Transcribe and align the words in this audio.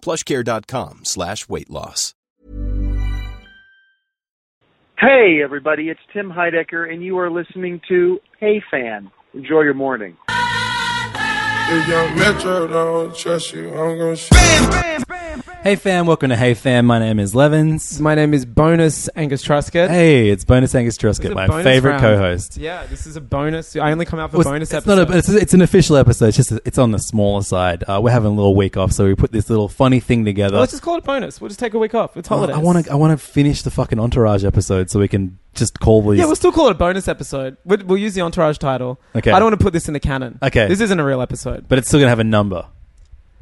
plushcare.com 0.00 1.04
slash 1.04 1.48
weight 1.48 1.70
loss. 1.70 2.14
Hey, 4.98 5.40
everybody, 5.44 5.90
it's 5.90 6.00
Tim 6.12 6.28
Heidecker, 6.28 6.92
and 6.92 7.04
you 7.04 7.18
are 7.18 7.30
listening 7.30 7.80
to 7.88 8.18
Hey 8.40 8.60
Fam. 8.68 9.12
Enjoy 9.32 9.60
your 9.60 9.74
morning. 9.74 10.16
If 10.28 11.86
young 11.86 12.18
Metro 12.18 12.66
don't 12.66 13.16
trust 13.16 13.52
you, 13.52 13.68
I'm 13.68 13.98
gonna 13.98 14.16
shoot. 14.16 15.44
Hey 15.62 15.74
fam, 15.76 16.06
welcome 16.06 16.30
to 16.30 16.36
Hey 16.36 16.54
Fam. 16.54 16.86
My 16.86 16.98
name 17.00 17.18
is 17.18 17.34
Levins. 17.34 18.00
My 18.00 18.14
name 18.14 18.32
is 18.32 18.46
Bonus 18.46 19.08
Angus 19.16 19.44
Truscott. 19.44 19.88
Hey, 19.88 20.30
it's 20.30 20.44
Bonus 20.44 20.74
Angus 20.74 20.96
This 20.96 21.18
is 21.18 21.18
Truscott, 21.20 21.32
a 21.32 21.34
my 21.34 21.46
bonus 21.48 21.64
favorite 21.64 21.90
round. 21.90 22.00
co-host. 22.00 22.56
Yeah, 22.56 22.86
this 22.86 23.06
is 23.06 23.16
a 23.16 23.20
bonus. 23.20 23.74
I 23.76 23.90
only 23.90 24.06
come 24.06 24.18
out 24.20 24.30
for 24.30 24.38
Well, 24.38 24.44
bonus 24.44 24.68
it's 24.72 24.86
episodes. 24.86 25.08
not 25.10 25.14
a, 25.14 25.18
it's, 25.18 25.28
it's 25.28 25.54
an 25.54 25.60
official 25.60 25.96
episode. 25.96 26.28
It's 26.28 26.36
just 26.36 26.52
it's 26.64 26.78
on 26.78 26.92
the 26.92 26.98
smaller 26.98 27.42
side. 27.42 27.82
Uh, 27.86 28.00
we're 28.02 28.12
having 28.12 28.28
a 28.30 28.34
little 28.34 28.54
week 28.54 28.76
off, 28.76 28.92
so 28.92 29.04
we 29.04 29.14
put 29.16 29.32
this 29.32 29.50
little 29.50 29.68
funny 29.68 30.00
thing 30.00 30.24
together. 30.24 30.52
Well, 30.54 30.60
let's 30.60 30.72
just 30.72 30.82
call 30.84 30.96
it 30.96 31.04
bonus. 31.04 31.40
We'll 31.40 31.48
just 31.48 31.60
take 31.60 31.74
a 31.74 31.78
week 31.78 31.94
off. 31.94 32.16
It's 32.16 32.28
holidays. 32.28 32.56
I 32.56 32.60
want 32.60 32.86
to 32.86 32.92
I 32.92 32.94
want 32.94 33.18
to 33.18 33.22
finish 33.26 33.62
the 33.62 33.70
fucking 33.72 33.98
Entourage 33.98 34.44
episode 34.44 34.90
so 34.90 35.00
we 35.00 35.08
can 35.08 35.38
just 35.54 35.80
call 35.80 36.02
these. 36.08 36.20
Yeah, 36.20 36.26
we'll 36.26 36.36
still 36.36 36.52
call 36.52 36.68
it 36.68 36.72
a 36.72 36.74
bonus 36.74 37.08
episode. 37.08 37.56
We'll, 37.64 37.84
we'll 37.84 37.98
use 37.98 38.14
the 38.14 38.22
entourage 38.22 38.58
title. 38.58 39.00
Okay. 39.14 39.32
I 39.32 39.38
don't 39.40 39.46
want 39.50 39.58
to 39.58 39.64
put 39.64 39.72
this 39.74 39.88
in 39.88 39.92
the 39.92 40.00
canon. 40.00 40.38
Okay. 40.40 40.68
This 40.68 40.80
isn't 40.80 40.98
a 41.00 41.04
real 41.04 41.20
episode. 41.20 41.66
but 41.68 41.78
it's 41.78 41.88
still 41.88 41.98
gonna 42.00 42.10
have 42.10 42.20
a 42.20 42.24
number. 42.24 42.64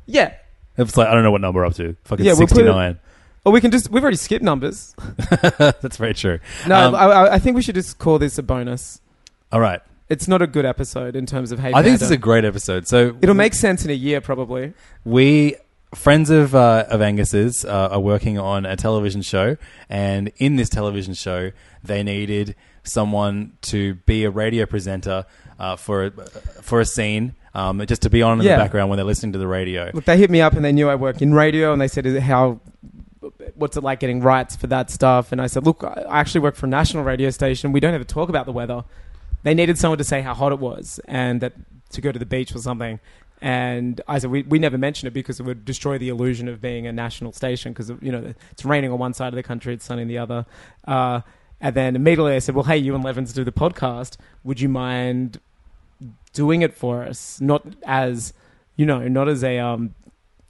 Yeah. 0.07 0.35
It's 0.79 0.97
like 0.97 1.09
I 1.09 1.15
don't 1.15 1.23
know 1.23 1.31
what 1.31 1.41
number 1.41 1.61
we're 1.61 1.67
up 1.67 1.75
to. 1.75 1.97
Fucking 2.05 2.25
Yeah, 2.25 2.33
we'll 2.33 2.41
put 2.47 2.53
it- 2.53 2.55
sixty 2.57 2.65
nine. 2.65 2.99
Or 3.45 3.53
we 3.53 3.61
can 3.61 3.71
just. 3.71 3.91
We've 3.91 4.03
already 4.03 4.17
skipped 4.17 4.43
numbers. 4.45 4.95
That's 5.59 5.97
very 5.99 6.15
true. 6.15 6.41
No, 6.67 6.89
Um, 6.89 6.95
I, 6.97 7.05
I, 7.05 7.35
I 7.35 7.39
think 7.39 7.55
we 7.55 7.63
should 7.63 7.77
just 7.77 7.99
call 7.99 8.19
this 8.19 8.39
a 8.39 8.43
bonus. 8.43 9.01
all 9.53 9.61
right. 9.61 9.81
It's 10.09 10.27
not 10.29 10.41
a 10.43 10.47
good 10.47 10.65
episode 10.65 11.15
in 11.17 11.27
terms 11.27 11.51
of 11.53 11.59
hey. 11.61 11.73
I 11.73 11.83
think 11.83 11.95
this 11.95 12.03
is 12.03 12.11
a 12.13 12.17
great 12.17 12.45
episode. 12.45 12.87
So 12.89 13.17
It'll 13.23 13.35
make 13.35 13.55
sense 13.55 13.85
in 13.85 13.91
a 13.91 13.95
year, 13.95 14.21
probably. 14.21 14.73
we 15.05 15.57
friends 15.95 16.31
of 16.31 16.55
uh, 16.55 16.87
of 16.89 17.01
Angus's 17.01 17.65
uh, 17.65 17.89
are 17.93 18.01
working 18.01 18.39
on 18.39 18.67
a 18.67 18.77
television 18.77 19.23
show, 19.23 19.57
and 19.89 20.31
in 20.39 20.57
this 20.57 20.69
television 20.69 21.15
show, 21.15 21.51
they 21.83 22.03
needed 22.03 22.55
someone 22.85 23.53
to 23.63 23.95
be 24.07 24.25
a 24.25 24.31
radio 24.31 24.65
presenter 24.67 25.25
uh, 25.59 25.75
for 25.77 26.05
a, 26.07 26.11
for 26.63 26.81
a 26.81 26.85
scene, 26.85 27.35
um, 27.57 27.85
just 27.87 28.03
to 28.03 28.11
be 28.11 28.23
on 28.23 28.39
in 28.41 28.45
Yeah. 28.47 28.57
the 28.57 28.63
background 28.65 28.91
when 28.91 28.97
they're 28.99 29.05
listening 29.13 29.33
to 29.33 29.39
the 29.39 29.47
radio. 29.47 29.91
Look, 29.95 30.05
they 30.05 30.17
hit 30.19 30.31
me 30.31 30.41
up 30.41 30.53
and 30.55 30.65
they 30.65 30.73
knew 30.73 30.89
I 30.89 30.95
work 30.95 31.21
in 31.23 31.33
radio, 31.35 31.73
and 31.73 31.81
they 31.81 31.89
said, 31.89 32.07
"Is 32.07 32.15
it 32.15 32.23
how? 32.23 32.61
What's 33.55 33.77
it 33.77 33.83
like 33.83 33.99
getting 34.01 34.21
rights 34.21 34.55
for 34.57 34.67
that 34.69 34.91
stuff?" 34.91 35.33
And 35.33 35.41
I 35.41 35.47
said, 35.49 35.65
"Look, 35.67 35.83
I 35.83 36.05
I 36.09 36.21
actually 36.21 36.43
work 36.43 36.55
for 36.55 36.67
a 36.67 36.69
national 36.69 37.03
radio 37.05 37.31
station. 37.31 37.73
We 37.73 37.81
don't 37.81 37.95
ever 37.95 38.05
talk 38.05 38.29
about 38.29 38.47
the 38.47 38.53
weather. 38.53 38.85
They 39.43 39.55
needed 39.55 39.79
someone 39.79 39.99
to 39.99 40.05
say 40.05 40.21
how 40.23 40.35
hot 40.35 40.53
it 40.53 40.59
was 40.59 41.01
and 41.07 41.41
that 41.41 41.55
to 41.91 42.01
go 42.01 42.13
to 42.13 42.19
the 42.19 42.27
beach 42.27 42.55
or 42.55 42.59
something." 42.59 43.01
And 43.43 44.01
I 44.09 44.19
said, 44.19 44.31
we, 44.31 44.45
we 44.45 44.59
never 44.59 44.79
mention 44.79 45.07
it 45.09 45.13
because 45.13 45.39
it 45.39 45.43
would 45.43 45.67
destroy 45.67 45.99
the 45.99 46.09
illusion 46.09 46.49
of 46.49 46.63
being 46.63 46.87
a 46.87 46.93
national 46.93 47.33
station 47.33 47.73
because, 47.75 47.91
you 48.01 48.11
know, 48.11 48.33
it's 48.51 48.65
raining 48.65 48.91
on 48.91 48.99
one 48.99 49.13
side 49.13 49.29
of 49.29 49.35
the 49.35 49.43
country, 49.43 49.75
it's 49.75 49.85
sunny 49.85 50.01
on 50.03 50.09
the 50.09 50.17
other. 50.17 50.47
Uh, 50.87 51.21
and 51.61 51.75
then 51.77 51.97
immediately 51.97 52.35
I 52.35 52.39
said, 52.39 52.55
well, 52.55 52.65
hey, 52.65 52.79
you 52.79 52.95
and 52.95 53.05
Levins 53.05 53.35
do 53.35 53.45
the 53.45 53.53
podcast. 53.53 54.17
Would 54.43 54.59
you 54.63 54.71
mind 54.71 55.39
doing 56.37 56.63
it 56.63 56.73
for 56.75 57.03
us? 57.03 57.41
Not 57.41 57.63
as, 57.85 58.33
you 58.77 58.87
know, 58.87 59.07
not 59.09 59.29
as 59.29 59.43
a, 59.43 59.59
um, 59.59 59.95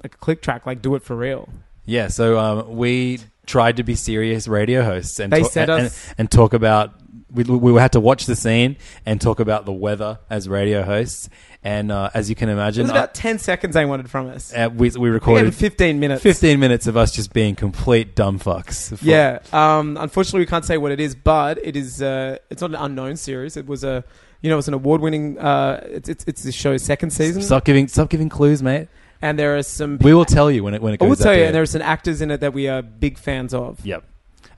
like 0.03 0.15
a 0.15 0.19
click 0.19 0.43
track, 0.43 0.67
like 0.67 0.83
do 0.83 0.95
it 0.97 1.03
for 1.03 1.17
real. 1.17 1.49
Yeah, 1.87 2.09
so 2.09 2.39
um, 2.39 2.77
we 2.77 3.21
tried 3.47 3.77
to 3.77 3.85
be 3.85 3.95
serious 3.95 4.49
radio 4.49 4.83
hosts 4.83 5.21
and 5.21 5.33
They 5.33 5.43
talk- 5.43 5.53
said 5.53 5.71
and, 5.71 5.87
us- 5.87 6.15
and 6.19 6.31
talk 6.31 6.53
about. 6.53 6.93
We, 7.33 7.43
we 7.45 7.79
had 7.81 7.93
to 7.93 8.01
watch 8.01 8.25
the 8.27 8.37
scene 8.37 8.77
and 9.05 9.21
talk 9.21 9.41
about 9.41 9.67
the 9.67 9.73
weather 9.73 10.21
as 10.31 10.49
radio 10.49 10.83
hosts, 10.83 11.29
and 11.63 11.93
uh, 11.93 12.09
as 12.15 12.31
you 12.31 12.37
can 12.37 12.49
imagine, 12.49 12.83
It 12.83 12.85
was 12.85 12.91
about 12.93 13.15
10 13.15 13.39
seconds 13.41 13.75
they 13.75 13.85
wanted 13.85 14.09
from 14.09 14.29
us. 14.29 14.55
uh, 14.55 14.71
we, 14.73 14.89
we 14.91 14.99
We 15.01 15.11
recorded 15.11 15.49
it 15.49 15.55
15 15.55 16.01
minutes. 16.01 16.23
15 16.23 16.59
minutes 16.59 16.87
of 16.87 16.97
us 16.97 17.13
just 17.13 17.33
being 17.35 17.55
complete 17.55 18.15
dumb 18.15 18.39
fucks. 18.39 18.97
For- 18.97 19.05
Yeah. 19.05 19.41
Um, 19.53 19.99
unfortunately, 19.99 20.41
we 20.41 20.47
can't 20.47 20.65
say 20.65 20.79
what 20.79 20.93
it 20.93 21.01
is, 21.01 21.15
but 21.15 21.59
it 21.63 21.77
is. 21.77 22.01
Uh, 22.01 22.39
it's 22.49 22.63
not 22.63 22.71
an 22.71 22.77
unknown 22.77 23.17
series. 23.17 23.57
It 23.57 23.67
was 23.67 23.85
a, 23.85 24.03
you 24.43 24.51
know, 24.51 24.59
it's 24.59 24.69
an 24.69 24.75
award-winning. 24.75 25.39
Uh, 25.39 25.81
it's 25.91 26.09
it's 26.09 26.25
it's 26.27 26.43
the 26.43 26.53
show's 26.53 26.83
second 26.83 27.11
season, 27.11 27.43
Stop 27.43 27.65
giving, 27.65 27.89
stop 27.89 28.09
giving 28.11 28.29
clues, 28.29 28.63
mate. 28.63 28.89
and 29.23 29.39
there 29.39 29.57
are 29.57 29.63
some. 29.63 29.99
We 29.99 30.15
will 30.15 30.25
tell 30.25 30.51
you 30.51 30.63
when 30.65 30.75
it 30.75 30.83
when 30.83 30.95
it 30.95 30.99
goes. 30.99 31.07
I 31.07 31.09
will 31.09 31.17
tell 31.17 31.33
you, 31.33 31.39
there. 31.39 31.47
and 31.47 31.55
there 31.55 31.63
are 31.63 31.67
some 31.67 31.83
actors 31.83 32.21
in 32.21 32.31
it 32.31 32.41
that 32.41 32.53
we 32.53 32.69
are 32.69 32.83
big 32.83 33.19
fans 33.19 33.53
of. 33.55 33.85
Yep. 33.85 34.05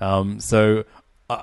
Um, 0.01 0.41
so, 0.41 0.85
uh, 1.31 1.43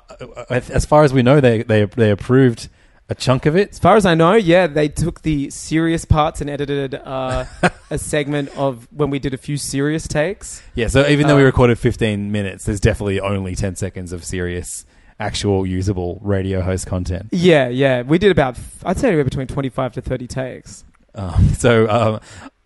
as 0.50 0.84
far 0.86 1.04
as 1.04 1.12
we 1.12 1.22
know, 1.22 1.40
they 1.40 1.62
they 1.62 1.84
they 1.84 2.10
approved 2.10 2.68
a 3.08 3.14
chunk 3.14 3.46
of 3.46 3.54
it. 3.56 3.70
As 3.70 3.78
far 3.78 3.94
as 3.96 4.04
I 4.04 4.14
know, 4.14 4.34
yeah, 4.34 4.66
they 4.66 4.88
took 4.88 5.22
the 5.22 5.48
serious 5.50 6.04
parts 6.04 6.40
and 6.40 6.50
edited 6.50 6.94
uh, 6.94 7.44
a 7.90 7.98
segment 7.98 8.48
of 8.56 8.88
when 8.90 9.10
we 9.10 9.18
did 9.20 9.32
a 9.32 9.36
few 9.36 9.56
serious 9.56 10.08
takes. 10.08 10.60
Yeah. 10.74 10.88
So 10.88 11.06
even 11.06 11.28
though 11.28 11.36
we 11.36 11.42
Uh, 11.42 11.46
recorded 11.46 11.78
15 11.78 12.32
minutes, 12.32 12.64
there's 12.64 12.80
definitely 12.80 13.20
only 13.20 13.54
10 13.54 13.76
seconds 13.76 14.12
of 14.12 14.24
serious, 14.24 14.84
actual 15.18 15.66
usable 15.66 16.18
radio 16.22 16.60
host 16.60 16.86
content. 16.86 17.28
Yeah, 17.32 17.68
yeah, 17.68 18.02
we 18.02 18.18
did 18.18 18.30
about. 18.30 18.58
I'd 18.84 18.98
say 18.98 19.08
anywhere 19.08 19.24
between 19.24 19.46
twenty-five 19.46 19.94
to 19.94 20.02
thirty 20.02 20.26
takes. 20.26 20.84
Um, 21.14 21.48
so 21.58 21.88
um, 21.88 22.20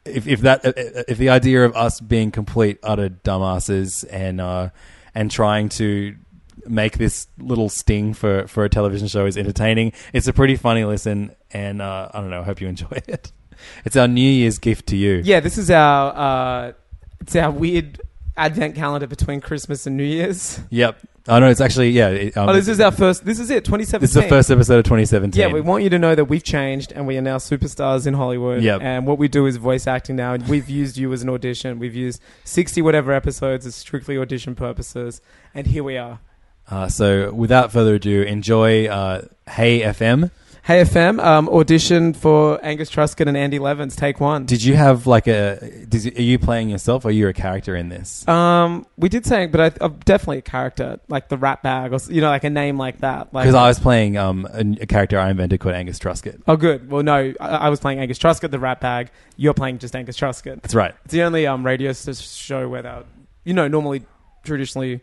if, 0.04 0.26
if 0.26 0.40
that 0.40 0.60
if 0.64 1.18
the 1.18 1.28
idea 1.28 1.64
of 1.64 1.74
us 1.76 2.00
being 2.00 2.30
complete 2.30 2.78
utter 2.82 3.08
dumbasses 3.08 4.04
and 4.10 4.40
uh, 4.40 4.70
and 5.14 5.30
trying 5.30 5.68
to 5.70 6.16
make 6.66 6.98
this 6.98 7.26
little 7.38 7.68
sting 7.68 8.12
for, 8.12 8.46
for 8.46 8.64
a 8.64 8.68
television 8.68 9.08
show 9.08 9.24
is 9.26 9.36
entertaining, 9.36 9.92
it's 10.12 10.28
a 10.28 10.32
pretty 10.32 10.56
funny 10.56 10.84
listen, 10.84 11.34
and 11.52 11.80
uh, 11.80 12.10
I 12.12 12.20
don't 12.20 12.30
know. 12.30 12.40
I 12.40 12.44
hope 12.44 12.60
you 12.60 12.68
enjoy 12.68 13.00
it. 13.06 13.32
It's 13.84 13.96
our 13.96 14.08
New 14.08 14.20
Year's 14.20 14.58
gift 14.58 14.86
to 14.88 14.96
you. 14.96 15.20
Yeah, 15.24 15.40
this 15.40 15.58
is 15.58 15.70
our. 15.70 16.16
Uh, 16.16 16.72
it's 17.20 17.36
our 17.36 17.50
weird 17.50 18.00
advent 18.36 18.74
calendar 18.74 19.06
between 19.06 19.40
Christmas 19.40 19.86
and 19.86 19.96
New 19.96 20.04
Year's. 20.04 20.60
Yep. 20.70 20.98
I 21.28 21.38
know 21.38 21.50
it's 21.50 21.60
actually 21.60 21.90
yeah. 21.90 22.08
It, 22.08 22.36
um, 22.36 22.48
oh, 22.48 22.52
this 22.52 22.66
is 22.66 22.80
our 22.80 22.90
first. 22.90 23.24
This 23.24 23.38
is 23.38 23.50
it. 23.50 23.64
Twenty 23.64 23.84
seventeen. 23.84 24.02
this 24.02 24.16
is 24.16 24.22
the 24.22 24.28
first 24.28 24.50
episode 24.50 24.78
of 24.78 24.84
2017. 24.84 25.38
Yeah, 25.38 25.52
we 25.52 25.60
want 25.60 25.84
you 25.84 25.90
to 25.90 25.98
know 25.98 26.14
that 26.14 26.24
we've 26.24 26.42
changed 26.42 26.92
and 26.92 27.06
we 27.06 27.16
are 27.18 27.22
now 27.22 27.36
superstars 27.36 28.06
in 28.06 28.14
Hollywood. 28.14 28.62
Yep. 28.62 28.80
And 28.80 29.06
what 29.06 29.18
we 29.18 29.28
do 29.28 29.46
is 29.46 29.56
voice 29.56 29.86
acting 29.86 30.16
now. 30.16 30.32
And 30.32 30.48
we've 30.48 30.68
used 30.68 30.96
you 30.96 31.12
as 31.12 31.22
an 31.22 31.28
audition. 31.28 31.78
We've 31.78 31.94
used 31.94 32.22
60 32.44 32.80
whatever 32.82 33.12
episodes 33.12 33.66
as 33.66 33.74
strictly 33.74 34.16
audition 34.16 34.54
purposes. 34.54 35.20
And 35.54 35.66
here 35.66 35.84
we 35.84 35.98
are. 35.98 36.20
Uh, 36.68 36.88
so 36.88 37.32
without 37.32 37.70
further 37.70 37.96
ado, 37.96 38.22
enjoy 38.22 38.86
uh, 38.86 39.22
Hey 39.48 39.80
FM. 39.80 40.30
Hey 40.62 40.82
FM, 40.82 41.24
um, 41.24 41.48
audition 41.48 42.12
for 42.12 42.62
Angus 42.64 42.90
Truscott 42.90 43.26
and 43.26 43.36
Andy 43.36 43.58
Levins, 43.58 43.96
take 43.96 44.20
one. 44.20 44.44
Did 44.44 44.62
you 44.62 44.76
have 44.76 45.06
like 45.06 45.26
a? 45.26 45.58
Did 45.88 46.04
you, 46.04 46.12
are 46.16 46.22
you 46.22 46.38
playing 46.38 46.68
yourself 46.68 47.04
or 47.04 47.08
are 47.08 47.10
you 47.12 47.26
a 47.28 47.32
character 47.32 47.74
in 47.74 47.88
this? 47.88 48.28
um, 48.28 48.86
we 48.96 49.08
did 49.08 49.24
say, 49.26 49.46
but 49.46 49.60
I, 49.60 49.84
I'm 49.84 49.94
definitely 50.04 50.38
a 50.38 50.42
character, 50.42 51.00
like 51.08 51.28
the 51.28 51.38
Rat 51.38 51.62
Bag, 51.62 51.92
or 51.92 51.96
s- 51.96 52.10
you 52.10 52.20
know, 52.20 52.28
like 52.28 52.44
a 52.44 52.50
name 52.50 52.76
like 52.76 52.98
that. 52.98 53.32
Like, 53.32 53.44
Because 53.44 53.54
I 53.54 53.66
was 53.68 53.80
playing 53.80 54.16
um, 54.18 54.46
a, 54.52 54.60
a 54.82 54.86
character 54.86 55.18
I 55.18 55.30
invented 55.30 55.60
called 55.60 55.74
Angus 55.74 55.98
Truscott. 55.98 56.40
Oh, 56.46 56.56
good. 56.56 56.90
Well, 56.90 57.02
no, 57.02 57.32
I, 57.40 57.48
I 57.48 57.68
was 57.70 57.80
playing 57.80 57.98
Angus 57.98 58.18
Truscott, 58.18 58.50
the 58.50 58.58
Rat 58.60 58.80
Bag. 58.80 59.10
You're 59.36 59.54
playing 59.54 59.78
just 59.78 59.96
Angus 59.96 60.16
Truscott. 60.18 60.60
That's 60.62 60.74
right. 60.74 60.94
It's 61.06 61.12
the 61.12 61.22
only 61.22 61.46
um, 61.46 61.64
radio 61.64 61.90
s- 61.90 62.20
show 62.20 62.68
where 62.68 62.82
that, 62.82 63.06
you 63.44 63.54
know, 63.54 63.66
normally, 63.66 64.02
traditionally, 64.44 65.00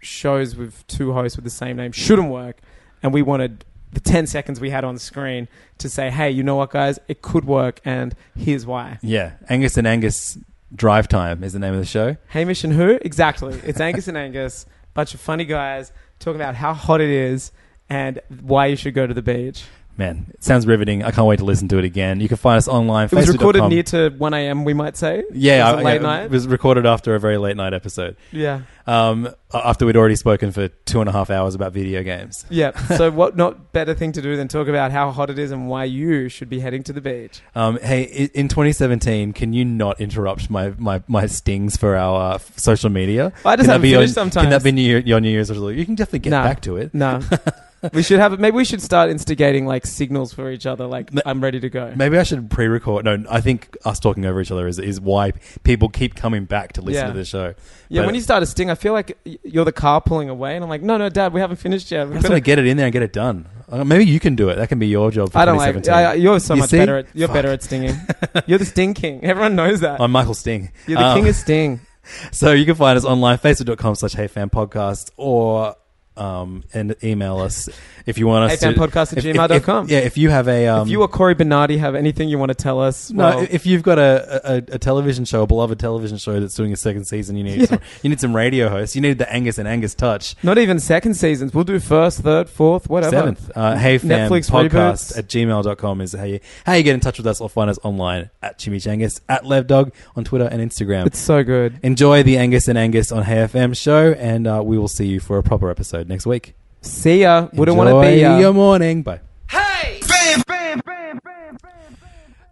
shows 0.00 0.54
with 0.54 0.86
two 0.86 1.12
hosts 1.14 1.36
with 1.36 1.44
the 1.44 1.50
same 1.50 1.76
name 1.76 1.92
shouldn't 1.92 2.28
work. 2.30 2.60
And 3.02 3.12
we 3.12 3.22
wanted 3.22 3.64
the 3.92 4.00
10 4.00 4.26
seconds 4.26 4.60
we 4.60 4.70
had 4.70 4.84
on 4.84 4.98
screen 4.98 5.48
to 5.78 5.88
say, 5.88 6.10
hey, 6.10 6.30
you 6.30 6.42
know 6.42 6.56
what, 6.56 6.70
guys? 6.70 6.98
It 7.08 7.22
could 7.22 7.44
work, 7.44 7.80
and 7.84 8.14
here's 8.36 8.66
why. 8.66 8.98
Yeah, 9.02 9.32
Angus 9.48 9.76
and 9.76 9.86
Angus 9.86 10.38
Drive 10.74 11.08
Time 11.08 11.44
is 11.44 11.52
the 11.52 11.58
name 11.58 11.74
of 11.74 11.80
the 11.80 11.86
show. 11.86 12.16
Hamish 12.28 12.64
and 12.64 12.72
who? 12.72 12.98
Exactly. 13.02 13.60
It's 13.64 13.80
Angus 13.80 14.08
and 14.08 14.16
Angus, 14.16 14.66
bunch 14.94 15.14
of 15.14 15.20
funny 15.20 15.44
guys 15.44 15.92
talking 16.18 16.40
about 16.40 16.54
how 16.54 16.74
hot 16.74 17.00
it 17.00 17.10
is 17.10 17.52
and 17.88 18.20
why 18.40 18.66
you 18.66 18.76
should 18.76 18.94
go 18.94 19.06
to 19.06 19.14
the 19.14 19.22
beach. 19.22 19.64
Man, 19.98 20.26
it 20.34 20.44
sounds 20.44 20.66
riveting. 20.66 21.02
I 21.02 21.10
can't 21.10 21.26
wait 21.26 21.38
to 21.38 21.44
listen 21.46 21.68
to 21.68 21.78
it 21.78 21.84
again. 21.84 22.20
You 22.20 22.28
can 22.28 22.36
find 22.36 22.58
us 22.58 22.68
online. 22.68 23.06
It 23.06 23.12
was 23.12 23.28
recorded 23.28 23.66
near 23.68 23.82
to 23.84 24.10
1 24.10 24.34
a.m., 24.34 24.64
we 24.64 24.74
might 24.74 24.94
say. 24.96 25.24
Yeah, 25.32 25.70
It 25.70 25.76
was 25.76 25.80
I- 25.80 25.84
late 25.86 25.94
yeah, 25.94 26.06
night. 26.06 26.22
It 26.24 26.30
was 26.30 26.46
recorded 26.46 26.84
after 26.84 27.14
a 27.14 27.20
very 27.20 27.38
late 27.38 27.56
night 27.56 27.72
episode. 27.72 28.16
yeah. 28.30 28.62
Um, 28.88 29.28
after 29.52 29.84
we'd 29.84 29.96
already 29.96 30.14
spoken 30.14 30.52
for 30.52 30.68
two 30.68 31.00
and 31.00 31.08
a 31.08 31.12
half 31.12 31.28
hours 31.28 31.56
about 31.56 31.72
video 31.72 32.04
games. 32.04 32.44
Yeah. 32.50 32.70
So, 32.96 33.10
what 33.10 33.36
not 33.36 33.72
better 33.72 33.94
thing 33.94 34.12
to 34.12 34.22
do 34.22 34.36
than 34.36 34.46
talk 34.46 34.68
about 34.68 34.92
how 34.92 35.10
hot 35.10 35.28
it 35.28 35.40
is 35.40 35.50
and 35.50 35.68
why 35.68 35.84
you 35.84 36.28
should 36.28 36.48
be 36.48 36.60
heading 36.60 36.84
to 36.84 36.92
the 36.92 37.00
beach? 37.00 37.40
Um, 37.56 37.78
hey, 37.82 38.02
i- 38.04 38.30
in 38.38 38.46
2017, 38.48 39.32
can 39.32 39.52
you 39.52 39.64
not 39.64 40.00
interrupt 40.00 40.50
my, 40.50 40.72
my, 40.78 41.02
my 41.08 41.26
stings 41.26 41.76
for 41.76 41.96
our 41.96 42.32
uh, 42.32 42.34
f- 42.36 42.56
social 42.58 42.90
media? 42.90 43.32
I 43.44 43.56
just 43.56 43.62
Can 43.62 43.66
that 43.66 43.72
haven't 43.72 43.82
be 43.82 43.92
finished 43.94 44.08
your, 44.10 44.14
sometimes. 44.14 44.44
Can 44.44 44.50
that 44.50 44.62
be 44.62 44.82
your, 44.82 45.00
your 45.00 45.20
New 45.20 45.30
Year's 45.30 45.48
resolution? 45.50 45.78
You 45.80 45.84
can 45.86 45.94
definitely 45.96 46.18
get 46.20 46.30
No. 46.30 46.42
back 46.44 46.60
to 46.62 46.76
it. 46.76 46.94
No. 46.94 47.20
we 47.92 48.02
should 48.02 48.18
have 48.18 48.32
it 48.32 48.40
maybe 48.40 48.56
we 48.56 48.64
should 48.64 48.80
start 48.82 49.10
instigating 49.10 49.66
like 49.66 49.86
signals 49.86 50.32
for 50.32 50.50
each 50.50 50.66
other 50.66 50.86
like 50.86 51.12
Ma- 51.12 51.20
I'm 51.26 51.42
ready 51.42 51.60
to 51.60 51.68
go. 51.68 51.92
Maybe 51.94 52.18
I 52.18 52.22
should 52.22 52.50
pre-record. 52.50 53.04
No, 53.04 53.24
I 53.30 53.40
think 53.40 53.76
us 53.84 54.00
talking 54.00 54.24
over 54.24 54.40
each 54.40 54.50
other 54.50 54.66
is, 54.66 54.78
is 54.78 55.00
why 55.00 55.32
people 55.62 55.88
keep 55.88 56.14
coming 56.14 56.44
back 56.46 56.72
to 56.74 56.80
listen 56.80 57.06
Yeah. 57.06 57.12
to 57.12 57.18
the 57.18 57.24
show. 57.24 57.54
Yeah, 57.88 58.00
But- 58.02 58.06
when 58.06 58.14
you 58.14 58.20
start 58.22 58.42
a 58.42 58.46
sting, 58.46 58.70
I 58.70 58.74
feel 58.74 58.92
like 58.92 59.16
y- 59.26 59.38
you're 59.44 59.64
the 59.64 59.72
car 59.72 60.00
pulling 60.00 60.28
away, 60.28 60.54
and 60.56 60.64
I'm 60.64 60.70
like, 60.70 60.82
no, 60.82 60.96
no, 60.96 61.08
Dad, 61.08 61.32
we 61.32 61.40
haven't 61.40 61.56
finished 61.58 61.90
yet. 61.90 62.00
I 62.00 62.04
We've 62.04 62.14
just 62.14 62.24
got 62.24 62.30
want 62.32 62.42
to 62.44 62.46
get 62.46 62.58
it 62.58 62.66
in 62.66 62.76
there 62.76 62.86
and 62.86 62.92
get 62.92 63.02
it 63.02 63.12
done. 63.12 63.46
Uh, 63.68 63.84
maybe 63.84 64.04
you 64.06 64.18
can 64.20 64.34
do 64.36 64.48
it. 64.48 64.56
That 64.56 64.68
can 64.68 64.78
be 64.78 64.86
your 64.88 65.10
job 65.10 65.32
for 65.32 65.38
I 65.38 65.44
don't 65.44 65.56
like. 65.56 65.74
2017. 65.74 65.92
I, 65.94 66.14
you're 66.14 66.40
so 66.40 66.54
You 66.54 66.60
much 66.60 66.70
see? 66.70 66.78
better. 66.78 66.98
At, 66.98 67.06
you're 67.14 67.28
Fuck. 67.28 67.34
better 67.34 67.48
at 67.50 67.62
stinging. 67.62 67.96
you're 68.46 68.58
the 68.58 68.64
sting 68.64 68.94
king. 68.94 69.22
Everyone 69.24 69.54
knows 69.54 69.80
that. 69.80 70.00
I'm 70.00 70.10
Michael 70.12 70.34
Sting. 70.34 70.70
you're 70.86 70.98
the 70.98 71.04
Um, 71.04 71.18
king 71.18 71.28
of 71.28 71.34
sting. 71.36 71.80
So 72.30 72.52
you 72.52 72.64
can 72.64 72.76
find 72.76 72.96
us 72.96 73.04
online, 73.04 73.36
facebook.com 73.38 73.96
slash 73.96 74.14
heyfampodcast, 74.14 75.10
or 75.16 75.74
um, 76.16 76.64
and 76.74 76.94
email 77.02 77.38
us 77.38 77.68
if 78.06 78.18
you 78.18 78.26
want 78.26 78.50
us 78.52 78.60
to. 78.60 78.66
Heyfampodcast 78.68 79.16
at 79.16 79.24
if- 79.24 79.36
gmail.com. 79.36 79.84
if- 79.86 79.90
Yeah, 79.90 79.98
if 79.98 80.16
you 80.18 80.30
have 80.30 80.48
a. 80.48 80.66
Um, 80.68 80.82
if 80.86 80.88
you 80.90 81.00
or 81.02 81.08
Cory 81.08 81.34
Bernardi 81.34 81.78
have 81.78 81.94
anything 81.94 82.28
you 82.28 82.38
want 82.38 82.50
to 82.50 82.54
tell 82.54 82.80
us, 82.80 83.10
no, 83.10 83.24
well, 83.36 83.46
if 83.50 83.66
you've 83.66 83.82
got 83.82 83.98
a, 83.98 84.40
a, 84.44 84.56
a 84.74 84.78
television 84.78 85.24
show, 85.24 85.42
a 85.42 85.46
beloved 85.46 85.78
television 85.78 86.18
show 86.18 86.38
that's 86.40 86.54
doing 86.54 86.72
a 86.72 86.76
second 86.76 87.04
season, 87.06 87.36
you 87.36 87.44
need 87.44 87.60
Yeah. 87.60 87.66
some, 87.66 87.80
you 88.02 88.10
need 88.10 88.20
some 88.20 88.34
radio 88.34 88.68
hosts. 88.68 88.94
You 88.94 89.02
need 89.02 89.18
the 89.18 89.32
Angus 89.32 89.58
and 89.58 89.68
Angus 89.68 89.94
touch. 89.94 90.34
not 90.42 90.58
even 90.58 90.78
second 90.80 91.14
seasons. 91.14 91.52
We'll 91.54 91.64
do 91.64 91.78
first, 91.80 92.20
third, 92.20 92.48
fourth, 92.48 92.88
whatever. 92.88 93.16
Seventh, 93.16 93.50
uh, 93.54 93.76
hey 93.76 93.98
fam 93.98 94.30
Netflix 94.30 94.50
podcast 94.50 95.12
reboots. 95.12 95.18
at 95.18 95.26
gmail.com 95.28 96.00
is 96.00 96.12
how 96.12 96.24
you 96.24 96.40
how 96.64 96.74
you 96.74 96.82
get 96.82 96.94
in 96.94 97.00
touch 97.00 97.18
with 97.18 97.26
us 97.26 97.40
or 97.40 97.48
find 97.48 97.70
us 97.70 97.78
online 97.82 98.30
at 98.42 98.58
Chimichangas 98.58 99.20
at 99.28 99.44
Levdog 99.44 99.92
on 100.16 100.24
Twitter 100.24 100.46
and 100.46 100.60
Instagram. 100.60 101.06
It's 101.06 101.18
so 101.18 101.42
good. 101.44 101.78
Enjoy 101.82 102.22
the 102.22 102.38
Angus 102.38 102.68
and 102.68 102.78
Angus 102.78 103.12
on 103.12 103.22
Hey 103.24 103.36
FM 103.36 103.76
show, 103.76 104.12
and 104.12 104.46
uh, 104.46 104.62
we 104.64 104.78
will 104.78 104.88
see 104.88 105.06
you 105.06 105.20
for 105.20 105.38
a 105.38 105.42
proper 105.42 105.70
episode 105.70 106.05
next 106.08 106.26
week. 106.26 106.54
See 106.82 107.22
ya. 107.22 107.48
Wouldn't 107.52 107.76
want 107.76 107.88
to 107.90 107.96
Enjoy 107.96 108.14
be 108.14 108.20
ya. 108.20 108.38
your 108.38 108.52
morning. 108.52 109.02
Bye. 109.02 109.20
Hey! 109.50 110.00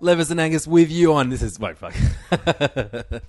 Levers 0.01 0.31
and 0.31 0.41
Angus 0.41 0.67
with 0.67 0.91
you 0.91 1.15
on. 1.15 1.31
This 1.31 1.43
is. 1.43 1.59
Wait, 1.59 1.77
fuck. 1.79 1.95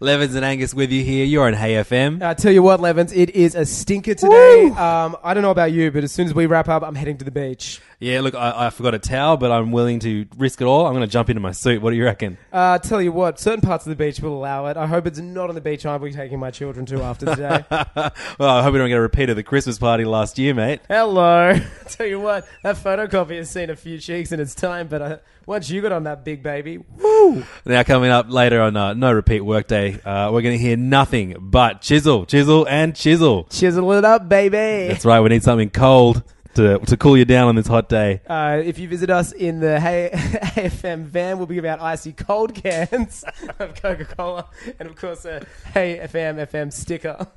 Levers 0.00 0.34
and 0.34 0.44
Angus 0.44 0.74
with 0.74 0.90
you 0.90 1.02
here. 1.02 1.24
You're 1.24 1.46
on 1.46 1.54
Hey 1.54 1.74
FM. 1.74 2.22
I 2.22 2.34
tell 2.34 2.52
you 2.52 2.62
what, 2.62 2.80
Levins, 2.80 3.12
it 3.12 3.30
is 3.30 3.54
a 3.54 3.66
stinker 3.66 4.14
today. 4.14 4.68
Um, 4.70 5.16
I 5.22 5.34
don't 5.34 5.42
know 5.42 5.50
about 5.50 5.72
you, 5.72 5.90
but 5.90 6.04
as 6.04 6.12
soon 6.12 6.26
as 6.26 6.34
we 6.34 6.46
wrap 6.46 6.68
up, 6.68 6.82
I'm 6.82 6.94
heading 6.94 7.18
to 7.18 7.24
the 7.24 7.30
beach. 7.30 7.80
Yeah, 7.98 8.22
look, 8.22 8.34
I, 8.34 8.66
I 8.66 8.70
forgot 8.70 8.94
a 8.94 8.98
towel, 8.98 9.36
but 9.36 9.52
I'm 9.52 9.72
willing 9.72 9.98
to 10.00 10.26
risk 10.38 10.62
it 10.62 10.64
all. 10.64 10.86
I'm 10.86 10.94
going 10.94 11.06
to 11.06 11.12
jump 11.12 11.28
into 11.28 11.40
my 11.40 11.52
suit. 11.52 11.82
What 11.82 11.90
do 11.90 11.96
you 11.96 12.04
reckon? 12.04 12.38
Uh, 12.50 12.78
tell 12.78 13.02
you 13.02 13.12
what, 13.12 13.38
certain 13.38 13.60
parts 13.60 13.84
of 13.84 13.90
the 13.90 13.96
beach 13.96 14.20
will 14.20 14.32
allow 14.32 14.66
it. 14.66 14.78
I 14.78 14.86
hope 14.86 15.06
it's 15.06 15.18
not 15.18 15.50
on 15.50 15.54
the 15.54 15.60
beach 15.60 15.84
I'll 15.84 15.98
be 15.98 16.10
taking 16.10 16.38
my 16.38 16.50
children 16.50 16.86
to 16.86 17.02
after 17.02 17.26
today. 17.26 17.64
well, 17.70 18.56
I 18.56 18.62
hope 18.62 18.72
we 18.72 18.78
don't 18.78 18.88
get 18.88 18.96
a 18.96 19.02
repeat 19.02 19.28
of 19.28 19.36
the 19.36 19.42
Christmas 19.42 19.78
party 19.78 20.04
last 20.04 20.38
year, 20.38 20.54
mate. 20.54 20.80
Hello. 20.88 21.58
tell 21.88 22.06
you 22.06 22.20
what, 22.20 22.48
that 22.62 22.76
photocopy 22.76 23.36
has 23.36 23.50
seen 23.50 23.68
a 23.68 23.76
few 23.76 23.98
cheeks 23.98 24.32
in 24.32 24.40
its 24.40 24.54
time, 24.54 24.88
but 24.88 25.02
uh, 25.02 25.18
once 25.50 25.68
you 25.68 25.82
got 25.82 25.90
on 25.90 26.04
that 26.04 26.24
big 26.24 26.44
baby, 26.44 26.78
woo! 26.78 27.42
Now, 27.66 27.82
coming 27.82 28.08
up 28.08 28.26
later 28.30 28.60
on 28.60 28.76
uh, 28.76 28.94
No 28.94 29.12
Repeat 29.12 29.40
Workday, 29.40 30.00
uh, 30.02 30.30
we're 30.30 30.42
going 30.42 30.56
to 30.56 30.62
hear 30.62 30.76
nothing 30.76 31.34
but 31.40 31.82
chisel, 31.82 32.24
chisel, 32.24 32.68
and 32.68 32.94
chisel. 32.94 33.48
Chisel 33.50 33.92
it 33.94 34.04
up, 34.04 34.28
baby. 34.28 34.86
That's 34.86 35.04
right, 35.04 35.18
we 35.18 35.28
need 35.28 35.42
something 35.42 35.68
cold 35.68 36.22
to, 36.54 36.78
to 36.78 36.96
cool 36.96 37.16
you 37.16 37.24
down 37.24 37.48
on 37.48 37.56
this 37.56 37.66
hot 37.66 37.88
day. 37.88 38.20
Uh, 38.28 38.62
if 38.64 38.78
you 38.78 38.86
visit 38.86 39.10
us 39.10 39.32
in 39.32 39.58
the 39.58 39.80
Hey 39.80 40.10
AFM 40.12 41.02
van, 41.06 41.38
we'll 41.38 41.48
be 41.48 41.56
giving 41.56 41.68
out 41.68 41.80
icy 41.80 42.12
cold 42.12 42.54
cans 42.54 43.24
of 43.58 43.74
Coca 43.74 44.04
Cola 44.04 44.48
and, 44.78 44.88
of 44.88 44.94
course, 44.94 45.24
a 45.24 45.44
Hey 45.74 45.98
FM 45.98 46.46
FM 46.46 46.72
sticker. 46.72 47.26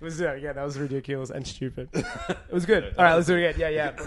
It 0.00 0.04
was, 0.04 0.20
uh, 0.20 0.34
yeah, 0.34 0.52
that 0.52 0.64
was 0.64 0.76
ridiculous 0.76 1.30
and 1.30 1.46
stupid. 1.46 1.88
It 1.94 2.52
was 2.52 2.66
good. 2.66 2.92
All 2.98 3.04
right, 3.04 3.14
let's 3.14 3.28
do 3.28 3.36
it 3.36 3.48
again. 3.48 3.72
Yeah, 3.72 3.92
yeah. 3.96 4.06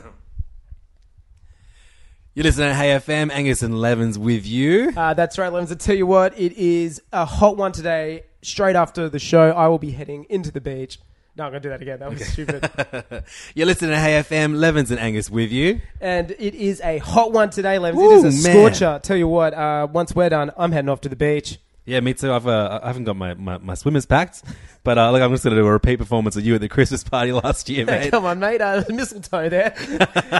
You're 2.37 2.43
listening 2.43 2.69
to 2.69 2.75
Hey 2.75 2.89
FM, 2.89 3.31
Angus 3.31 3.63
and 3.63 3.81
Levins 3.81 4.19
with 4.19 4.45
you. 4.45 4.93
Uh, 4.95 5.15
that's 5.15 5.39
right, 5.39 5.51
Lens. 5.51 5.71
I 5.71 5.75
tell 5.75 5.95
you 5.95 6.05
what, 6.05 6.39
it 6.39 6.53
is 6.53 7.01
a 7.11 7.25
hot 7.25 7.57
one 7.57 7.71
today. 7.71 8.25
Straight 8.43 8.75
after 8.75 9.09
the 9.09 9.17
show, 9.17 9.49
I 9.49 9.67
will 9.69 9.79
be 9.79 9.89
heading 9.89 10.27
into 10.29 10.51
the 10.51 10.61
beach. 10.61 10.99
No, 11.35 11.45
I'm 11.45 11.49
going 11.49 11.63
to 11.63 11.67
do 11.67 11.69
that 11.71 11.81
again. 11.81 11.97
That 11.97 12.11
was 12.11 12.23
stupid. 12.27 13.23
You're 13.55 13.65
listening 13.65 13.89
to 13.89 13.99
Hey 13.99 14.21
FM, 14.21 14.55
Levins 14.55 14.91
and 14.91 14.99
Angus 14.99 15.31
with 15.31 15.51
you. 15.51 15.81
and 15.99 16.29
it 16.29 16.53
is 16.53 16.79
a 16.81 16.99
hot 16.99 17.31
one 17.31 17.49
today, 17.49 17.79
Lens. 17.79 17.97
Woo, 17.97 18.19
it 18.21 18.25
is 18.27 18.45
a 18.45 18.47
man. 18.47 18.55
scorcher. 18.55 18.99
Tell 19.01 19.17
you 19.17 19.27
what, 19.27 19.55
uh, 19.55 19.87
once 19.91 20.13
we're 20.13 20.29
done, 20.29 20.51
I'm 20.57 20.71
heading 20.71 20.89
off 20.89 21.01
to 21.01 21.09
the 21.09 21.15
beach. 21.15 21.57
Yeah, 21.85 22.01
me 22.01 22.13
too. 22.13 22.31
I've 22.31 22.45
uh, 22.45 22.81
I 22.83 22.85
haven't 22.85 23.05
got 23.05 23.15
my, 23.15 23.33
my, 23.33 23.57
my 23.57 23.73
swimmers 23.73 24.05
packed, 24.05 24.43
but 24.83 24.99
uh, 24.99 25.09
look, 25.11 25.23
I'm 25.23 25.31
just 25.31 25.43
going 25.43 25.55
to 25.55 25.61
do 25.63 25.65
a 25.65 25.71
repeat 25.71 25.97
performance 25.97 26.35
of 26.35 26.45
you 26.45 26.53
at 26.53 26.61
the 26.61 26.69
Christmas 26.69 27.03
party 27.03 27.31
last 27.43 27.67
year, 27.67 27.83
mate. 27.87 28.11
Come 28.11 28.25
on, 28.25 28.37
mate. 28.37 28.61
Uh, 28.61 28.83
mistletoe 28.89 29.49
there. 29.49 29.73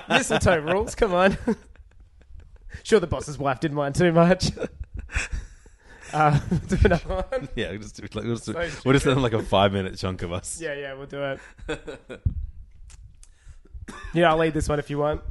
mistletoe 0.08 0.60
rules. 0.60 0.94
Come 0.94 1.16
on. 1.16 1.36
Sure, 2.84 3.00
the 3.00 3.08
boss's 3.08 3.38
wife 3.38 3.60
didn't 3.60 3.76
mind 3.78 3.96
too 3.96 4.12
much. 4.12 4.52
uh, 6.14 6.40
do 6.68 6.78
another 6.84 7.26
one. 7.32 7.50
Yeah, 7.56 7.72
we'll 7.72 7.80
just, 7.80 7.96
do- 7.96 8.04
like, 8.04 8.26
we'll 8.26 8.36
just, 8.36 8.46
do- 8.46 8.54
So 8.54 8.82
we'll 8.86 8.94
just 8.94 9.06
do 9.06 9.14
like 9.16 9.34
a 9.34 9.42
five 9.44 9.74
minute 9.74 9.98
chunk 9.98 10.22
of 10.22 10.32
us. 10.32 10.60
Yeah, 10.62 10.74
yeah, 10.74 10.94
we'll 10.94 11.08
do 11.08 11.24
it. 11.24 11.40
yeah, 14.14 14.30
I'll 14.32 14.38
lead 14.38 14.54
this 14.54 14.68
one 14.70 14.80
if 14.80 14.90
you 14.90 14.98
want. 15.00 15.22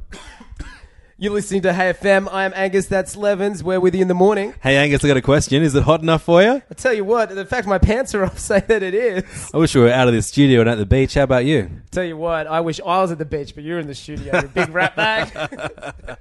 You're 1.19 1.33
listening 1.33 1.63
to 1.63 1.73
Hey 1.73 1.91
FM. 1.93 2.31
I 2.31 2.45
am 2.45 2.53
Angus. 2.55 2.85
That's 2.85 3.15
Levins. 3.17 3.63
We're 3.63 3.79
with 3.79 3.95
you 3.95 4.03
in 4.03 4.07
the 4.07 4.13
morning. 4.13 4.53
Hey, 4.61 4.77
Angus, 4.77 5.03
I 5.03 5.07
got 5.07 5.17
a 5.17 5.21
question. 5.23 5.63
Is 5.63 5.73
it 5.73 5.81
hot 5.81 6.03
enough 6.03 6.21
for 6.21 6.43
you? 6.43 6.61
I 6.69 6.73
tell 6.75 6.93
you 6.93 7.03
what, 7.05 7.29
the 7.29 7.43
fact 7.43 7.67
my 7.67 7.79
pants 7.79 8.13
are 8.13 8.23
off 8.23 8.37
say 8.37 8.59
that 8.59 8.83
it 8.83 8.93
is. 8.93 9.49
I 9.51 9.57
wish 9.57 9.73
we 9.73 9.81
were 9.81 9.89
out 9.89 10.07
of 10.07 10.13
the 10.13 10.21
studio 10.21 10.59
and 10.61 10.69
at 10.69 10.77
the 10.77 10.85
beach. 10.85 11.15
How 11.15 11.23
about 11.23 11.45
you? 11.45 11.71
Tell 11.89 12.03
you 12.03 12.17
what, 12.17 12.45
I 12.45 12.59
wish 12.59 12.79
I 12.79 13.01
was 13.01 13.11
at 13.11 13.17
the 13.17 13.25
beach, 13.25 13.55
but 13.55 13.63
you're 13.63 13.79
in 13.79 13.87
the 13.87 13.95
studio. 13.95 14.41
You 14.41 14.47
big 14.47 14.69
rat 14.69 14.95
bag. 14.95 16.17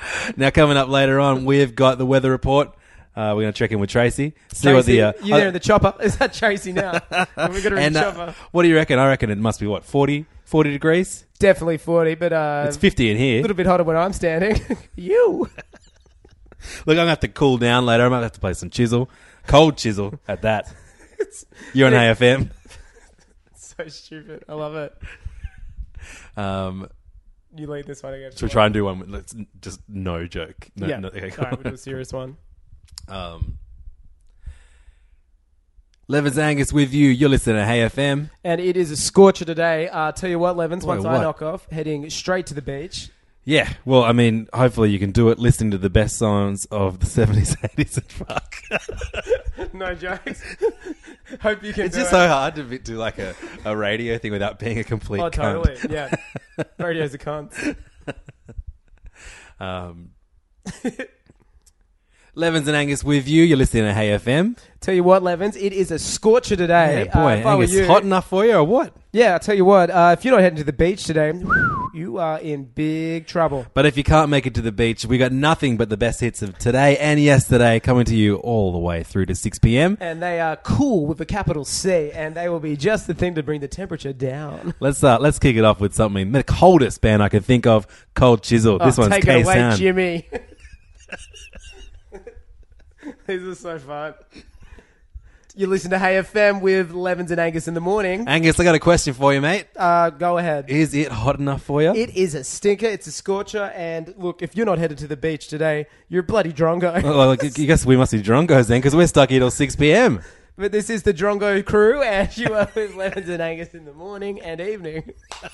Now, 0.36 0.50
coming 0.50 0.76
up 0.76 0.88
later 0.88 1.18
on, 1.20 1.44
we've 1.44 1.74
got 1.74 1.98
the 1.98 2.06
weather 2.06 2.30
report. 2.30 2.68
Uh, 3.16 3.32
we're 3.34 3.42
going 3.42 3.52
to 3.52 3.58
check 3.58 3.72
in 3.72 3.80
with 3.80 3.90
Tracy. 3.90 4.34
See 4.52 4.72
what 4.72 4.86
the. 4.86 5.02
Uh, 5.02 5.12
you 5.22 5.34
there 5.34 5.48
in 5.48 5.52
the 5.52 5.58
chopper? 5.60 5.92
Is 6.00 6.16
that 6.18 6.32
Tracy 6.32 6.72
now? 6.72 6.92
we 7.10 7.62
got 7.62 7.72
her 7.72 7.76
in 7.76 7.78
and 7.78 7.94
the 7.96 8.00
uh, 8.06 8.12
chopper. 8.12 8.34
what 8.52 8.62
do 8.62 8.68
you 8.68 8.76
reckon? 8.76 8.98
I 8.98 9.08
reckon 9.08 9.30
it 9.30 9.38
must 9.38 9.58
be 9.58 9.66
what 9.66 9.84
40, 9.84 10.26
40 10.44 10.70
degrees. 10.70 11.24
Definitely 11.40 11.78
40, 11.78 12.14
but 12.14 12.32
uh, 12.32 12.64
It's 12.68 12.76
fifty 12.76 13.10
in 13.10 13.16
here. 13.16 13.26
a 13.26 13.32
here. 13.34 13.42
little 13.42 13.56
bit 13.56 13.66
hotter 13.66 13.82
when 13.84 13.96
I'm 13.96 14.12
standing. 14.12 14.60
you. 14.96 15.48
Look, 16.86 16.94
I'm 16.94 16.96
gonna 16.96 17.08
have 17.10 17.20
to 17.20 17.28
cool 17.28 17.58
down 17.58 17.86
later. 17.86 18.04
I'm 18.04 18.10
gonna 18.10 18.22
have 18.22 18.32
to 18.32 18.40
play 18.40 18.52
some 18.54 18.70
chisel, 18.70 19.08
cold 19.46 19.76
chisel 19.76 20.18
at 20.28 20.42
that. 20.42 20.72
You're 21.72 21.86
on. 21.88 21.92
AFM. 21.92 22.50
So 23.54 23.86
stupid. 23.88 24.44
I 24.48 24.54
love 24.54 24.74
it. 24.74 24.96
Um, 26.36 26.88
You 27.56 27.66
lead 27.66 27.86
this 27.86 28.02
one 28.02 28.14
again. 28.14 28.30
should 28.32 28.42
we 28.42 28.48
try 28.48 28.66
and 28.66 28.74
do 28.74 28.84
one? 28.84 28.98
With, 28.98 29.08
let's 29.08 29.34
just 29.60 29.80
no 29.88 30.26
joke. 30.26 30.68
No, 30.76 30.86
yeah. 30.86 30.98
no- 31.00 31.08
okay, 31.08 31.30
All 31.30 31.44
right, 31.44 31.52
we'll 31.52 31.70
do 31.70 31.74
a 31.74 31.78
serious 31.78 32.12
one. 32.12 32.36
Um, 33.08 33.58
Levers 36.08 36.38
Angus 36.38 36.72
with 36.72 36.92
you. 36.94 37.08
You're 37.10 37.28
listening 37.28 37.56
to 37.56 37.66
Hey 37.66 37.80
FM. 37.80 38.30
And 38.42 38.60
it 38.60 38.76
is 38.76 38.90
a 38.90 38.96
scorcher 38.96 39.44
today. 39.44 39.88
Uh, 39.88 40.12
tell 40.12 40.30
you 40.30 40.38
what, 40.38 40.56
Levins, 40.56 40.84
once 40.84 41.04
I 41.04 41.12
what? 41.14 41.22
knock 41.22 41.42
off, 41.42 41.68
heading 41.70 42.08
straight 42.10 42.46
to 42.46 42.54
the 42.54 42.62
beach. 42.62 43.10
Yeah, 43.44 43.72
well, 43.86 44.02
I 44.04 44.12
mean, 44.12 44.46
hopefully 44.52 44.90
you 44.90 44.98
can 44.98 45.10
do 45.10 45.30
it 45.30 45.38
listening 45.38 45.70
to 45.70 45.78
the 45.78 45.88
best 45.88 46.18
songs 46.18 46.66
of 46.66 47.00
the 47.00 47.06
70s, 47.06 47.56
80s, 47.56 47.96
and 47.96 48.12
fuck. 48.12 49.72
no 49.72 49.94
jokes. 49.94 50.42
Hope 51.40 51.62
you 51.62 51.72
can 51.72 51.84
It's 51.86 51.96
just 51.96 52.10
so 52.10 52.26
hard 52.28 52.54
to 52.56 52.62
be- 52.64 52.78
do 52.78 52.96
like 52.96 53.18
a, 53.18 53.34
a 53.64 53.76
radio 53.76 54.16
thing 54.18 54.32
without 54.32 54.58
being 54.58 54.78
a 54.78 54.84
complete 54.84 55.20
Oh, 55.20 55.30
cunt. 55.30 55.64
totally. 55.64 55.78
Yeah. 55.94 56.14
Radio's 56.78 57.14
a 57.14 57.18
cunt. 57.18 57.76
Um, 59.60 60.10
Levins 62.36 62.68
and 62.68 62.76
Angus 62.76 63.02
with 63.02 63.26
you. 63.28 63.42
You're 63.42 63.56
listening 63.58 63.84
to 63.84 63.92
Hey 63.92 64.10
FM. 64.10 64.56
Tell 64.80 64.94
you 64.94 65.02
what, 65.02 65.24
Levins, 65.24 65.56
it 65.56 65.72
is 65.72 65.90
a 65.90 65.98
scorcher 65.98 66.54
today. 66.54 67.06
Yeah, 67.06 67.12
boy, 67.14 67.32
Uh, 67.32 67.36
if 67.38 67.46
I 67.46 67.54
were 67.56 67.62
Angus, 67.64 67.72
you- 67.76 67.86
hot 67.86 68.04
enough 68.04 68.28
for 68.28 68.44
you 68.46 68.52
or 68.54 68.62
what? 68.62 68.94
Yeah, 69.10 69.32
I'll 69.32 69.38
tell 69.38 69.54
you 69.54 69.64
what, 69.64 69.88
uh, 69.88 70.14
if 70.18 70.24
you're 70.24 70.34
not 70.34 70.42
heading 70.42 70.58
to 70.58 70.64
the 70.64 70.72
beach 70.72 71.04
today, 71.04 71.32
you 71.94 72.18
are 72.18 72.38
in 72.40 72.64
big 72.64 73.26
trouble. 73.26 73.64
But 73.72 73.86
if 73.86 73.96
you 73.96 74.04
can't 74.04 74.28
make 74.28 74.46
it 74.46 74.54
to 74.56 74.60
the 74.60 74.70
beach, 74.70 75.06
we 75.06 75.16
got 75.16 75.32
nothing 75.32 75.78
but 75.78 75.88
the 75.88 75.96
best 75.96 76.20
hits 76.20 76.42
of 76.42 76.58
today 76.58 76.98
and 76.98 77.18
yesterday 77.18 77.80
coming 77.80 78.04
to 78.04 78.14
you 78.14 78.36
all 78.36 78.70
the 78.70 78.78
way 78.78 79.02
through 79.02 79.24
to 79.26 79.34
6 79.34 79.58
p.m. 79.60 79.96
And 79.98 80.22
they 80.22 80.40
are 80.40 80.56
cool 80.56 81.06
with 81.06 81.18
a 81.22 81.24
capital 81.24 81.64
C, 81.64 82.10
and 82.12 82.34
they 82.34 82.50
will 82.50 82.60
be 82.60 82.76
just 82.76 83.06
the 83.06 83.14
thing 83.14 83.34
to 83.36 83.42
bring 83.42 83.62
the 83.62 83.68
temperature 83.68 84.12
down. 84.12 84.74
Let's 84.80 85.02
uh, 85.02 85.18
let's 85.18 85.38
kick 85.38 85.56
it 85.56 85.64
off 85.64 85.80
with 85.80 85.94
something 85.94 86.32
the 86.32 86.42
coldest 86.42 87.00
band 87.00 87.22
I 87.22 87.30
can 87.30 87.42
think 87.42 87.66
of, 87.66 87.86
Cold 88.14 88.42
Chisel. 88.42 88.78
This 88.78 88.98
Oh, 88.98 89.02
one's 89.02 89.14
take 89.14 89.24
K 89.24 89.40
it 89.40 89.44
away, 89.44 89.72
Jimmy. 89.76 90.28
These 93.26 93.42
are 93.42 93.54
so 93.54 93.78
fun. 93.78 94.14
You 95.56 95.66
listen 95.66 95.90
to 95.90 95.98
Hey 95.98 96.14
FM 96.14 96.60
with 96.60 96.92
Levins 96.92 97.30
and 97.30 97.40
Angus 97.40 97.66
in 97.66 97.74
the 97.74 97.80
morning. 97.80 98.28
Angus, 98.28 98.60
I 98.60 98.64
got 98.64 98.74
a 98.74 98.78
question 98.78 99.14
for 99.14 99.34
you, 99.34 99.40
mate. 99.40 99.66
Uh, 99.74 100.10
go 100.10 100.38
ahead. 100.38 100.68
Is 100.68 100.94
it 100.94 101.10
hot 101.10 101.38
enough 101.38 101.62
for 101.62 101.82
you? 101.82 101.94
It 101.94 102.10
is 102.10 102.34
a 102.34 102.44
stinker. 102.44 102.86
It's 102.86 103.06
a 103.06 103.12
scorcher. 103.12 103.72
And 103.74 104.14
look, 104.18 104.42
if 104.42 104.54
you're 104.54 104.66
not 104.66 104.78
headed 104.78 104.98
to 104.98 105.08
the 105.08 105.16
beach 105.16 105.48
today, 105.48 105.86
you're 106.08 106.20
a 106.20 106.24
bloody 106.24 106.52
drongo. 106.52 107.02
well, 107.02 107.32
I 107.32 107.36
guess 107.36 107.84
we 107.84 107.96
must 107.96 108.12
be 108.12 108.22
drongos 108.22 108.68
then, 108.68 108.80
because 108.80 108.94
we're 108.94 109.06
stuck 109.06 109.30
here 109.30 109.40
till 109.40 109.50
6 109.50 109.76
p.m. 109.76 110.20
But 110.56 110.72
this 110.72 110.90
is 110.90 111.04
the 111.04 111.14
Drongo 111.14 111.64
crew, 111.64 112.02
and 112.02 112.36
you 112.36 112.52
are 112.52 112.68
with 112.74 112.96
Levins 112.96 113.28
and 113.28 113.40
Angus 113.40 113.74
in 113.74 113.84
the 113.84 113.92
morning 113.92 114.40
and 114.40 114.60
evening. 114.60 115.12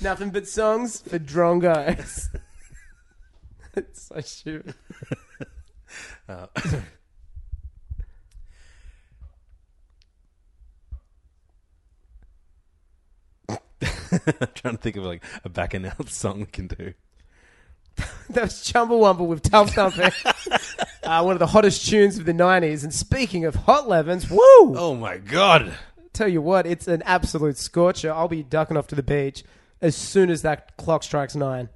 Nothing 0.00 0.30
but 0.30 0.48
songs 0.48 1.00
for 1.00 1.20
Drongos. 1.20 2.28
it's 3.76 4.02
so 4.02 4.20
stupid. 4.20 4.74
I'm 6.28 6.48
trying 14.54 14.76
to 14.76 14.82
think 14.82 14.96
of 14.96 15.04
like 15.04 15.22
a 15.44 15.48
back 15.48 15.74
and 15.74 15.86
out 15.86 16.08
song 16.08 16.40
we 16.40 16.46
can 16.46 16.68
do. 16.68 16.94
That 18.30 18.44
was 18.44 18.54
Chumbawamba 18.54 19.26
with 19.26 19.42
Tough 19.42 19.70
Thumping. 19.74 20.10
uh, 21.02 21.22
one 21.22 21.34
of 21.34 21.38
the 21.38 21.46
hottest 21.46 21.86
tunes 21.86 22.18
of 22.18 22.24
the 22.24 22.32
90s. 22.32 22.82
And 22.82 22.92
speaking 22.92 23.44
of 23.44 23.54
hot 23.54 23.86
Levins, 23.86 24.30
woo! 24.30 24.38
Oh 24.40 24.96
my 24.98 25.18
god! 25.18 25.74
Tell 26.14 26.26
you 26.26 26.40
what, 26.40 26.66
it's 26.66 26.88
an 26.88 27.02
absolute 27.02 27.58
scorcher. 27.58 28.10
I'll 28.12 28.28
be 28.28 28.42
ducking 28.42 28.78
off 28.78 28.86
to 28.88 28.94
the 28.94 29.02
beach 29.02 29.44
as 29.82 29.94
soon 29.94 30.30
as 30.30 30.40
that 30.42 30.76
clock 30.78 31.02
strikes 31.02 31.36
nine. 31.36 31.68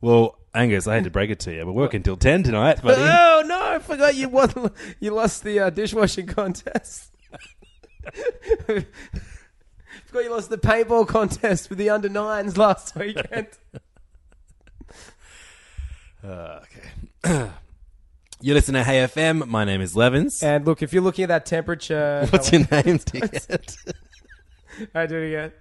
Well, 0.00 0.38
Angus, 0.56 0.86
I 0.88 0.94
had 0.94 1.04
to 1.04 1.10
break 1.10 1.28
it 1.30 1.38
to 1.40 1.52
you. 1.52 1.66
We're 1.66 1.72
working 1.72 2.02
till 2.02 2.16
10 2.16 2.42
tonight, 2.44 2.82
buddy. 2.82 3.02
Oh 3.36 3.42
no! 3.46 3.62
I 3.62 3.78
forgot 3.78 4.14
you 4.14 4.30
won. 4.30 4.70
You 4.98 5.10
lost 5.10 5.44
the 5.44 5.60
uh, 5.60 5.70
dishwashing 5.70 6.26
contest. 6.26 7.12
forgot 8.64 10.24
you 10.24 10.30
lost 10.30 10.48
the 10.48 10.56
paintball 10.56 11.06
contest 11.06 11.68
with 11.68 11.78
the 11.78 11.90
under 11.90 12.08
nines 12.08 12.56
last 12.56 12.96
weekend. 12.96 13.48
Uh, 16.24 16.60
okay. 17.22 17.50
you 18.40 18.52
listen 18.52 18.74
to 18.74 18.82
Hey 18.82 18.96
FM. 19.06 19.46
My 19.46 19.64
name 19.64 19.80
is 19.80 19.94
Levins. 19.94 20.42
and 20.42 20.66
look, 20.66 20.82
if 20.82 20.92
you're 20.92 21.02
looking 21.02 21.22
at 21.22 21.28
that 21.28 21.46
temperature, 21.46 22.26
What's 22.30 22.50
your 22.50 22.66
name, 22.72 22.98
dickhead? 24.80 24.88
I 24.94 25.06
do 25.06 25.16
it 25.16 25.26
again. 25.28 25.52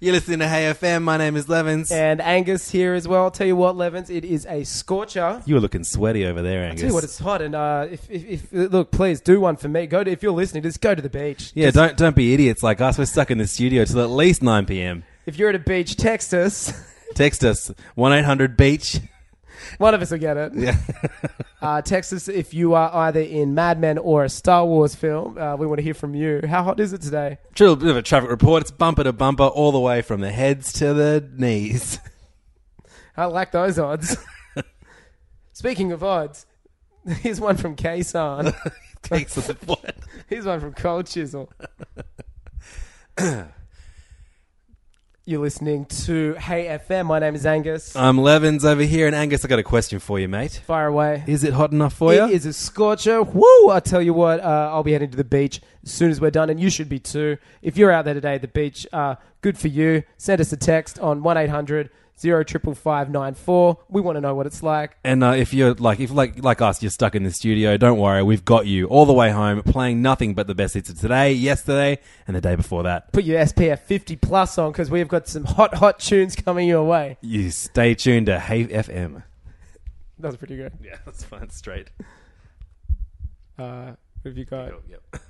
you 0.00 0.12
listen 0.12 0.38
to 0.38 0.48
Hey 0.48 0.72
FM. 0.72 1.02
My 1.02 1.16
name 1.16 1.36
is 1.36 1.48
Levins. 1.48 1.90
And 1.90 2.20
Angus 2.20 2.70
here 2.70 2.94
as 2.94 3.06
well. 3.08 3.24
I'll 3.24 3.30
tell 3.30 3.46
you 3.46 3.56
what, 3.56 3.76
Levins, 3.76 4.10
it 4.10 4.24
is 4.24 4.46
a 4.46 4.64
scorcher. 4.64 5.42
You 5.46 5.54
were 5.54 5.60
looking 5.60 5.84
sweaty 5.84 6.24
over 6.26 6.42
there, 6.42 6.62
I 6.62 6.66
Angus. 6.68 6.80
tell 6.80 6.88
you 6.90 6.94
what, 6.94 7.04
it's 7.04 7.18
hot. 7.18 7.42
And 7.42 7.54
uh, 7.54 7.86
if, 7.90 8.10
if, 8.10 8.52
if 8.52 8.72
look, 8.72 8.90
please 8.90 9.20
do 9.20 9.40
one 9.40 9.56
for 9.56 9.68
me. 9.68 9.86
Go 9.86 10.02
to 10.04 10.10
if 10.10 10.22
you're 10.22 10.32
listening, 10.32 10.62
just 10.62 10.80
go 10.80 10.94
to 10.94 11.02
the 11.02 11.10
beach. 11.10 11.52
yeah, 11.54 11.66
Just- 11.66 11.76
don't 11.76 11.96
don't 11.96 12.16
be 12.16 12.34
idiots 12.34 12.62
like 12.62 12.80
us. 12.80 12.98
We're 12.98 13.04
stuck 13.06 13.30
in 13.30 13.38
the 13.38 13.46
studio 13.46 13.84
till 13.84 14.00
at 14.00 14.10
least 14.10 14.42
9 14.42 14.66
p.m. 14.66 15.04
If 15.26 15.38
you're 15.38 15.50
at 15.50 15.54
a 15.54 15.58
beach, 15.60 15.96
text 15.96 16.32
us. 16.34 16.72
Text 17.14 17.44
us 17.44 17.72
one 17.96 18.12
eight 18.12 18.24
hundred 18.24 18.56
beach. 18.56 19.00
One 19.78 19.94
of 19.94 20.02
us 20.02 20.10
will 20.10 20.18
get 20.18 20.36
it. 20.36 20.52
Yeah. 20.54 20.76
Uh, 21.62 21.82
text 21.82 22.10
us 22.14 22.26
if 22.26 22.54
you 22.54 22.72
are 22.72 22.90
either 22.90 23.20
in 23.20 23.54
Mad 23.54 23.78
Men 23.78 23.98
or 23.98 24.24
a 24.24 24.30
Star 24.30 24.64
Wars 24.64 24.94
film. 24.94 25.36
Uh, 25.36 25.56
we 25.56 25.66
want 25.66 25.76
to 25.76 25.82
hear 25.82 25.92
from 25.92 26.14
you. 26.14 26.40
How 26.48 26.62
hot 26.62 26.80
is 26.80 26.94
it 26.94 27.02
today? 27.02 27.36
Little 27.58 27.76
bit 27.76 27.90
of 27.90 27.98
a 27.98 28.02
traffic 28.02 28.30
report. 28.30 28.62
It's 28.62 28.70
bumper 28.70 29.04
to 29.04 29.12
bumper, 29.12 29.44
all 29.44 29.70
the 29.70 29.78
way 29.78 30.00
from 30.00 30.22
the 30.22 30.32
heads 30.32 30.72
to 30.72 30.94
the 30.94 31.28
knees. 31.36 31.98
I 33.16 33.26
like 33.26 33.52
those 33.52 33.78
odds. 33.78 34.16
Speaking 35.52 35.92
of 35.92 36.02
odds, 36.02 36.46
here's 37.06 37.42
one 37.42 37.58
from 37.58 37.76
Kaysan. 37.76 38.54
Excellent. 39.10 39.62
What? 39.68 39.96
Here's 40.28 40.46
one 40.46 40.60
from 40.60 40.72
Cold 40.72 41.08
Chisel. 41.08 41.52
You're 45.30 45.40
listening 45.40 45.84
to 46.06 46.34
Hey 46.34 46.76
FM. 46.76 47.06
My 47.06 47.20
name 47.20 47.36
is 47.36 47.46
Angus. 47.46 47.94
I'm 47.94 48.18
Levins 48.18 48.64
over 48.64 48.82
here, 48.82 49.06
and 49.06 49.14
Angus, 49.14 49.44
I 49.44 49.48
got 49.48 49.60
a 49.60 49.62
question 49.62 50.00
for 50.00 50.18
you, 50.18 50.26
mate. 50.26 50.60
Fire 50.66 50.88
away. 50.88 51.22
Is 51.24 51.44
it 51.44 51.52
hot 51.52 51.70
enough 51.70 51.94
for 51.94 52.12
you? 52.12 52.24
It 52.24 52.32
is 52.32 52.46
a 52.46 52.52
scorcher. 52.52 53.22
Woo! 53.22 53.70
I 53.70 53.78
tell 53.78 54.02
you 54.02 54.12
what, 54.12 54.40
uh, 54.40 54.70
I'll 54.72 54.82
be 54.82 54.90
heading 54.90 55.12
to 55.12 55.16
the 55.16 55.22
beach 55.22 55.60
as 55.84 55.92
soon 55.92 56.10
as 56.10 56.20
we're 56.20 56.32
done, 56.32 56.50
and 56.50 56.58
you 56.58 56.68
should 56.68 56.88
be 56.88 56.98
too. 56.98 57.38
If 57.62 57.76
you're 57.76 57.92
out 57.92 58.06
there 58.06 58.14
today 58.14 58.34
at 58.34 58.40
the 58.40 58.48
beach, 58.48 58.88
uh, 58.92 59.14
good 59.40 59.56
for 59.56 59.68
you. 59.68 60.02
Send 60.18 60.40
us 60.40 60.52
a 60.52 60.56
text 60.56 60.98
on 60.98 61.22
one 61.22 61.36
800 62.24 62.48
055594 62.76 63.78
We 63.88 64.00
want 64.00 64.16
to 64.16 64.20
know 64.20 64.34
what 64.34 64.46
it's 64.46 64.62
like. 64.62 64.96
And 65.04 65.22
uh, 65.24 65.32
if 65.32 65.52
you're 65.54 65.74
like, 65.74 66.00
if 66.00 66.10
like 66.10 66.42
like 66.42 66.60
us, 66.60 66.82
you're 66.82 66.90
stuck 66.90 67.14
in 67.14 67.22
the 67.22 67.30
studio. 67.30 67.76
Don't 67.76 67.98
worry, 67.98 68.22
we've 68.22 68.44
got 68.44 68.66
you 68.66 68.86
all 68.86 69.06
the 69.06 69.12
way 69.12 69.30
home, 69.30 69.62
playing 69.62 70.02
nothing 70.02 70.34
but 70.34 70.46
the 70.46 70.54
best 70.54 70.74
hits 70.74 70.90
of 70.90 70.98
today, 70.98 71.32
yesterday, 71.32 71.98
and 72.26 72.36
the 72.36 72.40
day 72.40 72.54
before 72.54 72.82
that. 72.84 73.12
Put 73.12 73.24
your 73.24 73.40
SPF 73.40 73.80
50 73.80 74.16
plus 74.16 74.58
on 74.58 74.72
because 74.72 74.90
we've 74.90 75.08
got 75.08 75.28
some 75.28 75.44
hot, 75.44 75.74
hot 75.74 75.98
tunes 75.98 76.36
coming 76.36 76.68
your 76.68 76.84
way. 76.84 77.18
You 77.20 77.50
stay 77.50 77.94
tuned 77.94 78.26
to 78.26 78.38
Hey 78.38 78.66
FM. 78.66 79.22
That 80.18 80.28
was 80.28 80.36
pretty 80.36 80.56
good. 80.56 80.72
Yeah, 80.82 80.96
that's 81.06 81.24
fine. 81.24 81.48
Straight. 81.50 81.88
Uh, 83.58 83.92
what 84.22 84.30
have 84.30 84.38
you 84.38 84.44
got? 84.44 84.72
Yep. 84.88 85.22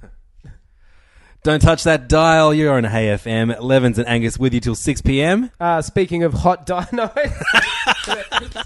Don't 1.43 1.63
touch 1.63 1.85
that 1.85 2.07
dial. 2.07 2.53
You're 2.53 2.75
on 2.75 2.85
Hey 2.85 3.07
FM. 3.07 3.59
Levins 3.63 3.99
and 3.99 4.07
Angus 4.07 4.39
with 4.39 4.53
you 4.53 4.61
till 4.61 4.75
6 4.75 5.01
p.m. 5.01 5.51
Uh, 5.59 5.81
speaking 5.81 6.23
of 6.23 6.35
hot 6.35 6.67
dino, 6.67 6.83
do 6.91 7.03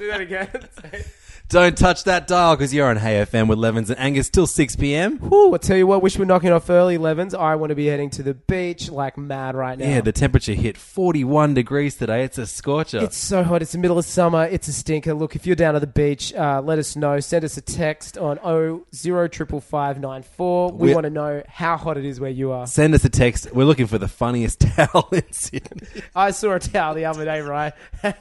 that 0.09 0.21
again. 0.21 0.49
Don't 1.51 1.77
touch 1.77 2.05
that 2.05 2.27
dial 2.27 2.57
because 2.57 2.73
you're 2.73 2.89
on 2.89 2.97
Hey 2.97 3.23
FM 3.23 3.49
with 3.49 3.59
Levins 3.59 3.91
and 3.91 4.01
Angus 4.01 4.31
till 4.31 4.47
6 4.47 4.77
p.m. 4.77 5.19
Whew, 5.19 5.55
I 5.55 5.59
tell 5.59 5.77
you 5.77 5.87
what, 5.87 6.01
wish 6.03 6.19
we're 6.19 6.25
knocking 6.25 6.51
off 6.51 6.69
early, 6.71 6.97
Levins. 6.99 7.33
I 7.35 7.55
want 7.57 7.69
to 7.69 7.75
be 7.77 7.85
heading 7.87 8.09
to 8.11 8.23
the 8.25 8.33
beach 8.35 8.91
like 8.91 9.17
mad 9.19 9.55
right 9.55 9.79
now. 9.79 9.87
Yeah, 9.87 10.01
the 10.01 10.11
temperature 10.11 10.55
hit 10.55 10.77
41 10.79 11.53
degrees 11.55 11.95
today. 11.97 12.25
It's 12.25 12.39
a 12.39 12.47
scorcher. 12.47 12.99
It's 12.99 13.17
so 13.19 13.43
hot. 13.45 13.61
It's 13.63 13.71
the 13.73 13.79
middle 13.79 13.99
of 13.99 14.05
summer. 14.07 14.47
It's 14.47 14.67
a 14.69 14.73
stinker. 14.73 15.13
Look, 15.15 15.37
if 15.37 15.47
you're 15.47 15.55
down 15.55 15.77
at 15.77 15.81
the 15.81 15.87
beach, 15.87 16.33
uh, 16.35 16.61
let 16.65 16.79
us 16.79 16.97
know. 16.97 17.21
Send 17.21 17.45
us 17.45 17.57
a 17.59 17.63
text 17.63 18.17
on 18.19 18.39
0055594. 18.39 20.73
We 20.73 20.89
We- 20.89 20.95
want 20.95 21.05
to 21.05 21.11
know 21.11 21.43
how 21.47 21.77
hot 21.77 21.97
it 21.99 22.05
is 22.07 22.19
where 22.21 22.31
you 22.31 22.51
are. 22.53 22.67
Send 22.67 22.95
us 22.95 23.05
a 23.05 23.11
text. 23.11 23.53
We're 23.55 23.67
looking 23.67 23.87
for 23.87 23.99
the 23.99 24.09
funniest 24.09 24.61
towel 24.77 25.09
in 25.13 25.31
Sydney. 25.31 25.87
I 26.17 26.31
saw 26.33 26.55
a 26.55 26.59
towel 26.59 26.95
the 26.95 27.05
other 27.05 27.25
day, 27.27 27.43
right? 27.43 27.75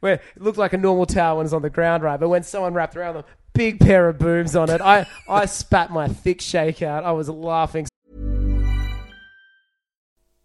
where 0.00 0.14
it 0.14 0.22
looked 0.42 0.58
like 0.58 0.72
a 0.72 0.78
normal 0.78 1.06
towel 1.06 1.38
when 1.38 1.46
it's 1.46 1.52
on 1.52 1.62
the 1.62 1.70
ground, 1.70 2.02
right? 2.02 2.18
But 2.18 2.28
when 2.28 2.42
someone 2.42 2.74
wrapped 2.74 2.96
around 2.96 3.14
them, 3.14 3.24
big 3.54 3.80
pair 3.80 4.08
of 4.08 4.18
boobs 4.18 4.56
on 4.56 4.70
it. 4.70 4.80
I, 4.80 5.06
I 5.28 5.46
spat 5.46 5.90
my 5.90 6.08
thick 6.08 6.40
shake 6.40 6.82
out. 6.82 7.04
I 7.04 7.12
was 7.12 7.28
laughing 7.28 7.86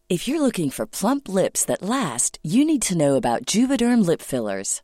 If 0.08 0.28
you're 0.28 0.40
looking 0.40 0.70
for 0.70 0.86
plump 0.86 1.28
lips 1.28 1.66
that 1.66 1.82
last, 1.82 2.38
you 2.44 2.64
need 2.64 2.84
to 2.84 2.96
know 2.96 3.16
about 3.16 3.48
Juvederm 3.48 4.06
lip 4.06 4.22
fillers. 4.22 4.84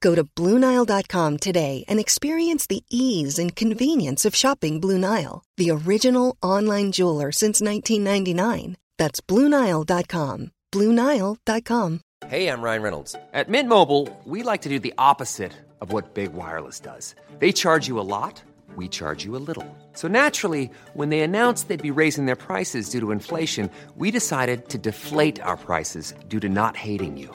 Go 0.00 0.14
to 0.14 0.24
BlueNile.com 0.24 1.38
today 1.38 1.84
and 1.88 1.98
experience 1.98 2.66
the 2.66 2.84
ease 2.90 3.38
and 3.38 3.56
convenience 3.56 4.24
of 4.24 4.34
shopping 4.34 4.80
Blue 4.80 4.98
Nile, 4.98 5.42
the 5.56 5.70
original 5.70 6.36
online 6.42 6.92
jeweler 6.92 7.32
since 7.32 7.60
1999. 7.60 8.76
That's 8.98 9.20
BlueNile.com. 9.20 10.52
BlueNile.com. 10.72 12.00
Hey, 12.26 12.48
I'm 12.48 12.62
Ryan 12.62 12.82
Reynolds. 12.82 13.16
At 13.32 13.48
Mint 13.48 13.68
Mobile, 13.68 14.08
we 14.24 14.42
like 14.42 14.62
to 14.62 14.68
do 14.68 14.78
the 14.78 14.94
opposite 14.98 15.52
of 15.80 15.90
what 15.90 16.12
Big 16.12 16.34
Wireless 16.34 16.78
does. 16.78 17.14
They 17.38 17.50
charge 17.50 17.88
you 17.88 17.98
a 17.98 18.04
lot, 18.04 18.42
we 18.76 18.88
charge 18.88 19.24
you 19.24 19.34
a 19.36 19.42
little. 19.48 19.66
So 19.94 20.06
naturally, 20.06 20.70
when 20.92 21.08
they 21.08 21.20
announced 21.20 21.68
they'd 21.68 21.82
be 21.82 21.90
raising 21.90 22.26
their 22.26 22.36
prices 22.36 22.90
due 22.90 23.00
to 23.00 23.10
inflation, 23.10 23.70
we 23.96 24.10
decided 24.10 24.68
to 24.68 24.78
deflate 24.78 25.40
our 25.40 25.56
prices 25.56 26.14
due 26.28 26.40
to 26.40 26.48
not 26.48 26.76
hating 26.76 27.16
you. 27.16 27.34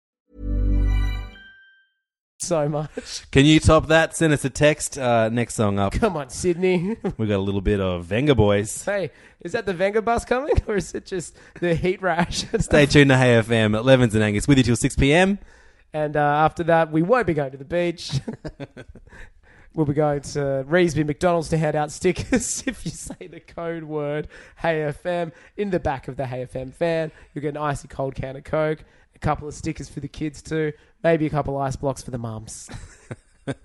So 2.41 2.67
much. 2.67 3.29
Can 3.29 3.45
you 3.45 3.59
top 3.59 3.87
that? 3.89 4.15
Send 4.15 4.33
us 4.33 4.43
a 4.43 4.49
text. 4.49 4.97
Uh, 4.97 5.29
next 5.29 5.53
song 5.53 5.77
up. 5.77 5.93
Come 5.93 6.17
on, 6.17 6.29
Sydney. 6.29 6.97
We 7.17 7.27
got 7.27 7.37
a 7.37 7.37
little 7.37 7.61
bit 7.61 7.79
of 7.79 8.05
Venga 8.05 8.33
Boys. 8.33 8.83
hey, 8.83 9.11
is 9.41 9.51
that 9.51 9.67
the 9.67 9.75
Venga 9.75 10.01
bus 10.01 10.25
coming, 10.25 10.55
or 10.67 10.75
is 10.77 10.95
it 10.95 11.05
just 11.05 11.37
the 11.59 11.75
heat 11.75 12.01
rash? 12.01 12.45
Stay 12.59 12.87
tuned 12.87 13.11
to 13.11 13.17
Hey 13.17 13.39
FM 13.39 13.75
at 13.77 13.85
Levins 13.85 14.15
and 14.15 14.23
Angus 14.23 14.47
with 14.47 14.57
you 14.57 14.63
till 14.63 14.75
6 14.75 14.95
p.m. 14.95 15.37
And 15.93 16.17
uh, 16.17 16.19
after 16.19 16.63
that, 16.63 16.91
we 16.91 17.03
won't 17.03 17.27
be 17.27 17.35
going 17.35 17.51
to 17.51 17.57
the 17.57 17.65
beach. 17.65 18.13
we'll 19.75 19.85
be 19.85 19.93
going 19.93 20.21
to 20.21 20.65
Reesby 20.67 21.05
McDonald's 21.05 21.49
to 21.49 21.57
hand 21.59 21.75
out 21.75 21.91
stickers. 21.91 22.63
if 22.65 22.83
you 22.85 22.91
say 22.91 23.27
the 23.27 23.39
code 23.39 23.83
word 23.83 24.27
Hey 24.57 24.79
FM 24.79 25.31
in 25.57 25.69
the 25.69 25.79
back 25.79 26.07
of 26.07 26.17
the 26.17 26.25
Hey 26.25 26.43
FM 26.45 26.73
fan, 26.73 27.11
you'll 27.35 27.43
get 27.43 27.49
an 27.49 27.57
icy 27.57 27.87
cold 27.87 28.15
can 28.15 28.35
of 28.35 28.43
Coke, 28.45 28.83
a 29.15 29.19
couple 29.19 29.47
of 29.47 29.53
stickers 29.53 29.89
for 29.89 29.99
the 29.99 30.07
kids 30.07 30.41
too, 30.41 30.71
maybe 31.03 31.25
a 31.25 31.29
couple 31.29 31.57
ice 31.57 31.75
blocks 31.75 32.01
for 32.01 32.11
the 32.11 32.17
mums. 32.17 32.69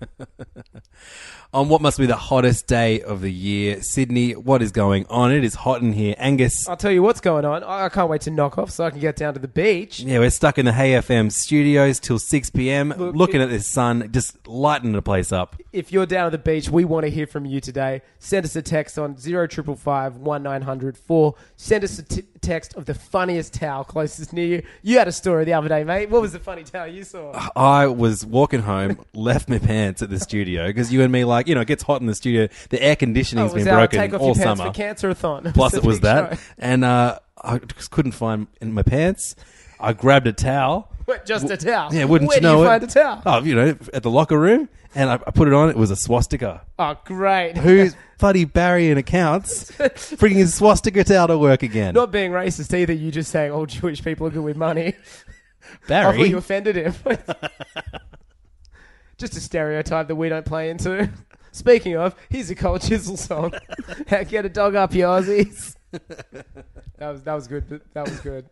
On 1.53 1.69
what 1.69 1.81
must 1.81 1.97
be 1.97 2.05
the 2.05 2.15
hottest 2.15 2.67
day 2.67 3.01
of 3.01 3.21
the 3.21 3.31
year, 3.31 3.81
Sydney, 3.81 4.33
what 4.33 4.61
is 4.61 4.71
going 4.73 5.05
on? 5.09 5.31
It 5.31 5.43
is 5.45 5.55
hot 5.55 5.81
in 5.81 5.93
here. 5.93 6.13
Angus, 6.17 6.67
I'll 6.67 6.75
tell 6.75 6.91
you 6.91 7.01
what's 7.01 7.21
going 7.21 7.45
on. 7.45 7.63
I 7.63 7.85
I 7.85 7.89
can't 7.89 8.09
wait 8.09 8.21
to 8.21 8.31
knock 8.31 8.57
off 8.57 8.69
so 8.69 8.83
I 8.83 8.89
can 8.89 8.99
get 8.99 9.15
down 9.15 9.33
to 9.33 9.39
the 9.39 9.47
beach. 9.47 10.01
yeah, 10.01 10.19
we're 10.19 10.29
stuck 10.29 10.57
in 10.57 10.65
the 10.65 10.73
Hey 10.73 10.91
FM 10.91 11.31
studios 11.31 11.99
till 12.01 12.19
6 12.19 12.49
p.m. 12.49 12.89
Look, 12.97 13.15
looking 13.15 13.41
at 13.41 13.49
this 13.49 13.65
sun, 13.67 14.09
just 14.11 14.45
lighting 14.45 14.91
the 14.91 15.01
place 15.01 15.31
up. 15.31 15.55
If 15.71 15.91
you're 15.93 16.05
down 16.05 16.25
at 16.25 16.31
the 16.33 16.37
beach, 16.37 16.69
we 16.69 16.83
want 16.83 17.05
to 17.05 17.09
hear 17.09 17.25
from 17.27 17.45
you 17.45 17.61
today. 17.61 18.01
Send 18.19 18.45
us 18.45 18.55
a 18.57 18.61
text 18.61 18.99
on 18.99 19.15
0555 19.15 20.17
1900 20.17 20.97
4. 20.97 21.35
Send 21.55 21.83
us 21.85 21.97
a 21.99 22.03
t- 22.03 22.23
text 22.41 22.75
of 22.75 22.85
the 22.85 22.93
funniest 22.93 23.53
towel 23.53 23.83
closest 23.85 24.33
near 24.33 24.45
you. 24.47 24.63
You 24.81 24.97
had 24.97 25.07
a 25.07 25.11
story 25.13 25.45
the 25.45 25.53
other 25.53 25.69
day, 25.69 25.83
mate. 25.85 26.09
What 26.09 26.21
was 26.21 26.33
the 26.33 26.39
funny 26.39 26.63
towel 26.63 26.87
you 26.87 27.03
saw? 27.05 27.31
I 27.55 27.87
was 27.87 28.25
walking 28.25 28.63
home, 28.63 28.99
left 29.13 29.47
my 29.47 29.59
pants 29.67 30.01
at 30.01 30.09
the 30.09 30.19
studio 30.19 30.67
because 30.67 30.91
you 30.93 31.01
and 31.03 31.11
me, 31.11 31.25
like, 31.25 31.47
you 31.47 31.55
know, 31.55 31.61
it 31.61 31.67
gets 31.67 31.83
hot 31.83 32.01
in 32.01 32.07
the 32.07 32.15
studio. 32.15 32.47
The 32.69 32.81
air 32.81 32.95
conditioning's 32.95 33.51
Oh, 33.51 33.55
was 33.55 33.63
been 33.65 33.73
our 33.73 33.79
broken 33.81 33.99
take 33.99 34.13
off 34.13 34.21
all 34.21 34.27
your 34.27 34.35
pants 34.35 34.59
summer. 34.59 34.71
for 34.71 34.75
cancer-a-thon. 34.75 35.51
Plus, 35.53 35.73
it 35.73 35.83
was 35.83 35.97
big 35.97 36.03
that. 36.03 36.33
show. 36.35 36.39
And 36.57 36.83
uh, 36.85 37.19
I 37.41 37.59
just 37.59 37.91
couldn't 37.91 38.13
find 38.13 38.47
in 38.61 38.73
my 38.73 38.83
pants. 38.83 39.35
I 39.79 39.93
grabbed 39.93 40.27
a 40.27 40.33
towel. 40.33 40.91
Wait, 41.07 41.25
just 41.25 41.49
a 41.49 41.57
towel. 41.57 41.93
Yeah, 41.93 42.05
wouldn't 42.05 42.27
Where 42.29 42.37
you 42.37 42.41
know 42.41 42.55
do 42.55 42.59
you 42.61 42.63
it? 42.65 42.67
find 42.67 42.83
a 42.83 42.87
towel? 42.87 43.21
Oh, 43.25 43.43
you 43.43 43.55
know, 43.55 43.75
at 43.93 44.03
the 44.03 44.09
locker 44.09 44.39
room. 44.39 44.67
And 44.95 45.09
I, 45.09 45.13
I 45.15 45.31
put 45.31 45.47
it 45.47 45.53
on. 45.53 45.69
It 45.69 45.75
was 45.77 45.91
a 45.91 45.95
swastika. 45.95 46.61
Oh, 46.79 46.95
great. 47.05 47.55
Who's 47.57 47.95
bloody 48.17 48.45
Barry 48.45 48.89
in 48.89 48.97
accounts 48.97 49.71
bringing 50.17 50.39
his 50.39 50.55
swastika 50.55 51.03
towel 51.03 51.27
to 51.27 51.37
work 51.37 51.61
again? 51.61 51.93
Not 51.93 52.11
being 52.11 52.31
racist 52.31 52.73
either. 52.75 52.93
You 52.93 53.11
just 53.11 53.29
saying 53.31 53.51
all 53.51 53.65
Jewish 53.67 54.03
people 54.03 54.25
are 54.27 54.31
good 54.31 54.43
with 54.43 54.57
money. 54.57 54.95
I 54.95 55.87
Barry. 55.87 56.17
thought 56.17 56.29
you 56.29 56.37
offended 56.37 56.75
him. 56.77 56.95
Just 59.17 59.35
a 59.35 59.41
stereotype 59.41 60.07
that 60.07 60.15
we 60.15 60.29
don't 60.29 60.45
play 60.45 60.69
into. 60.69 61.09
Speaking 61.51 61.97
of, 61.97 62.15
here's 62.29 62.51
a 62.51 62.55
Cold 62.55 62.81
Chisel 62.81 63.17
song. 63.17 63.53
How 64.07 64.23
Get 64.23 64.45
a 64.45 64.49
dog 64.49 64.75
up, 64.75 64.93
you 64.93 65.05
Aussies. 65.05 65.75
that 65.91 66.45
was 66.99 67.23
that 67.23 67.33
was 67.33 67.47
good. 67.47 67.81
That 67.93 68.07
was 68.07 68.19
good. 68.19 68.47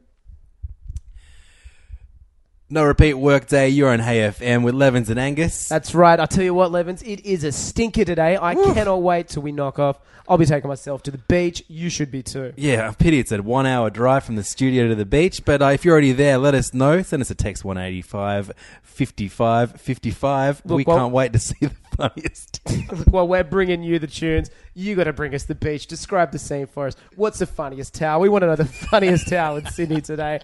No 2.69 2.83
repeat 2.83 3.13
workday. 3.13 3.69
You're 3.69 3.91
on 3.91 3.99
Hey 3.99 4.19
FM 4.19 4.63
with 4.63 4.73
Levins 4.73 5.09
and 5.09 5.19
Angus. 5.19 5.69
That's 5.69 5.93
right. 5.93 6.19
I 6.19 6.25
tell 6.25 6.43
you 6.43 6.53
what, 6.53 6.71
Levins, 6.71 7.03
it 7.03 7.23
is 7.25 7.43
a 7.43 7.51
stinker 7.51 8.05
today. 8.05 8.37
I 8.41 8.55
cannot 8.55 9.01
wait 9.03 9.27
till 9.27 9.43
we 9.43 9.51
knock 9.51 9.77
off. 9.77 9.99
I'll 10.27 10.39
be 10.39 10.45
taking 10.47 10.67
myself 10.67 11.03
to 11.03 11.11
the 11.11 11.19
beach. 11.19 11.63
You 11.67 11.89
should 11.89 12.09
be 12.09 12.23
too. 12.23 12.53
Yeah, 12.55 12.89
a 12.89 12.93
pity 12.93 13.19
it's 13.19 13.31
a 13.31 13.41
one 13.43 13.67
hour 13.67 13.91
drive 13.91 14.23
from 14.23 14.35
the 14.35 14.43
studio 14.43 14.87
to 14.87 14.95
the 14.95 15.05
beach. 15.05 15.45
But 15.45 15.61
uh, 15.61 15.67
if 15.67 15.85
you're 15.85 15.91
already 15.91 16.13
there, 16.13 16.39
let 16.39 16.55
us 16.55 16.73
know. 16.73 17.03
Send 17.03 17.21
us 17.21 17.29
a 17.29 17.35
text 17.35 17.63
185 17.63 18.51
55 18.81 19.79
55. 19.79 20.61
Look, 20.65 20.77
we 20.77 20.83
well- 20.85 20.97
can't 20.97 21.13
wait 21.13 21.33
to 21.33 21.39
see 21.39 21.55
the 21.61 21.69
funniest. 21.95 22.61
While 23.11 23.27
we're 23.27 23.43
bringing 23.43 23.83
you 23.83 23.99
the 23.99 24.07
tunes, 24.07 24.49
you 24.73 24.95
got 24.95 25.03
to 25.03 25.13
bring 25.13 25.35
us 25.35 25.43
the 25.43 25.53
beach. 25.55 25.85
Describe 25.85 26.31
the 26.31 26.39
scene 26.39 26.65
for 26.65 26.87
us. 26.87 26.95
What's 27.15 27.37
the 27.37 27.45
funniest 27.45 27.93
towel? 27.93 28.21
We 28.21 28.29
want 28.29 28.41
to 28.41 28.47
know 28.47 28.55
the 28.55 28.65
funniest 28.89 29.27
towel 29.27 29.57
in 29.57 29.67
Sydney 29.67 30.01
today. 30.01 30.39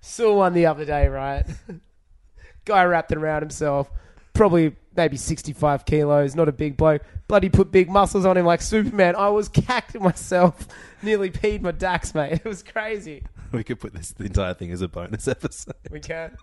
Saw 0.00 0.34
one 0.36 0.54
the 0.54 0.66
other 0.66 0.84
day, 0.84 1.08
right? 1.08 1.44
Guy 2.64 2.84
wrapped 2.84 3.12
it 3.12 3.18
around 3.18 3.42
himself. 3.42 3.90
Probably 4.32 4.76
maybe 4.96 5.16
65 5.16 5.84
kilos, 5.84 6.34
not 6.34 6.48
a 6.48 6.52
big 6.52 6.76
bloke. 6.76 7.02
Bloody 7.28 7.48
put 7.48 7.70
big 7.70 7.90
muscles 7.90 8.24
on 8.24 8.36
him 8.36 8.46
like 8.46 8.62
Superman. 8.62 9.14
I 9.16 9.28
was 9.28 9.48
cacked 9.48 9.98
myself. 9.98 10.66
Nearly 11.02 11.30
peed 11.30 11.60
my 11.60 11.72
dax, 11.72 12.14
mate. 12.14 12.32
It 12.44 12.44
was 12.44 12.62
crazy. 12.62 13.24
we 13.52 13.64
could 13.64 13.80
put 13.80 13.92
this 13.92 14.12
the 14.12 14.24
entire 14.24 14.54
thing 14.54 14.72
as 14.72 14.82
a 14.82 14.88
bonus 14.88 15.28
episode. 15.28 15.74
We 15.90 16.00
can. 16.00 16.36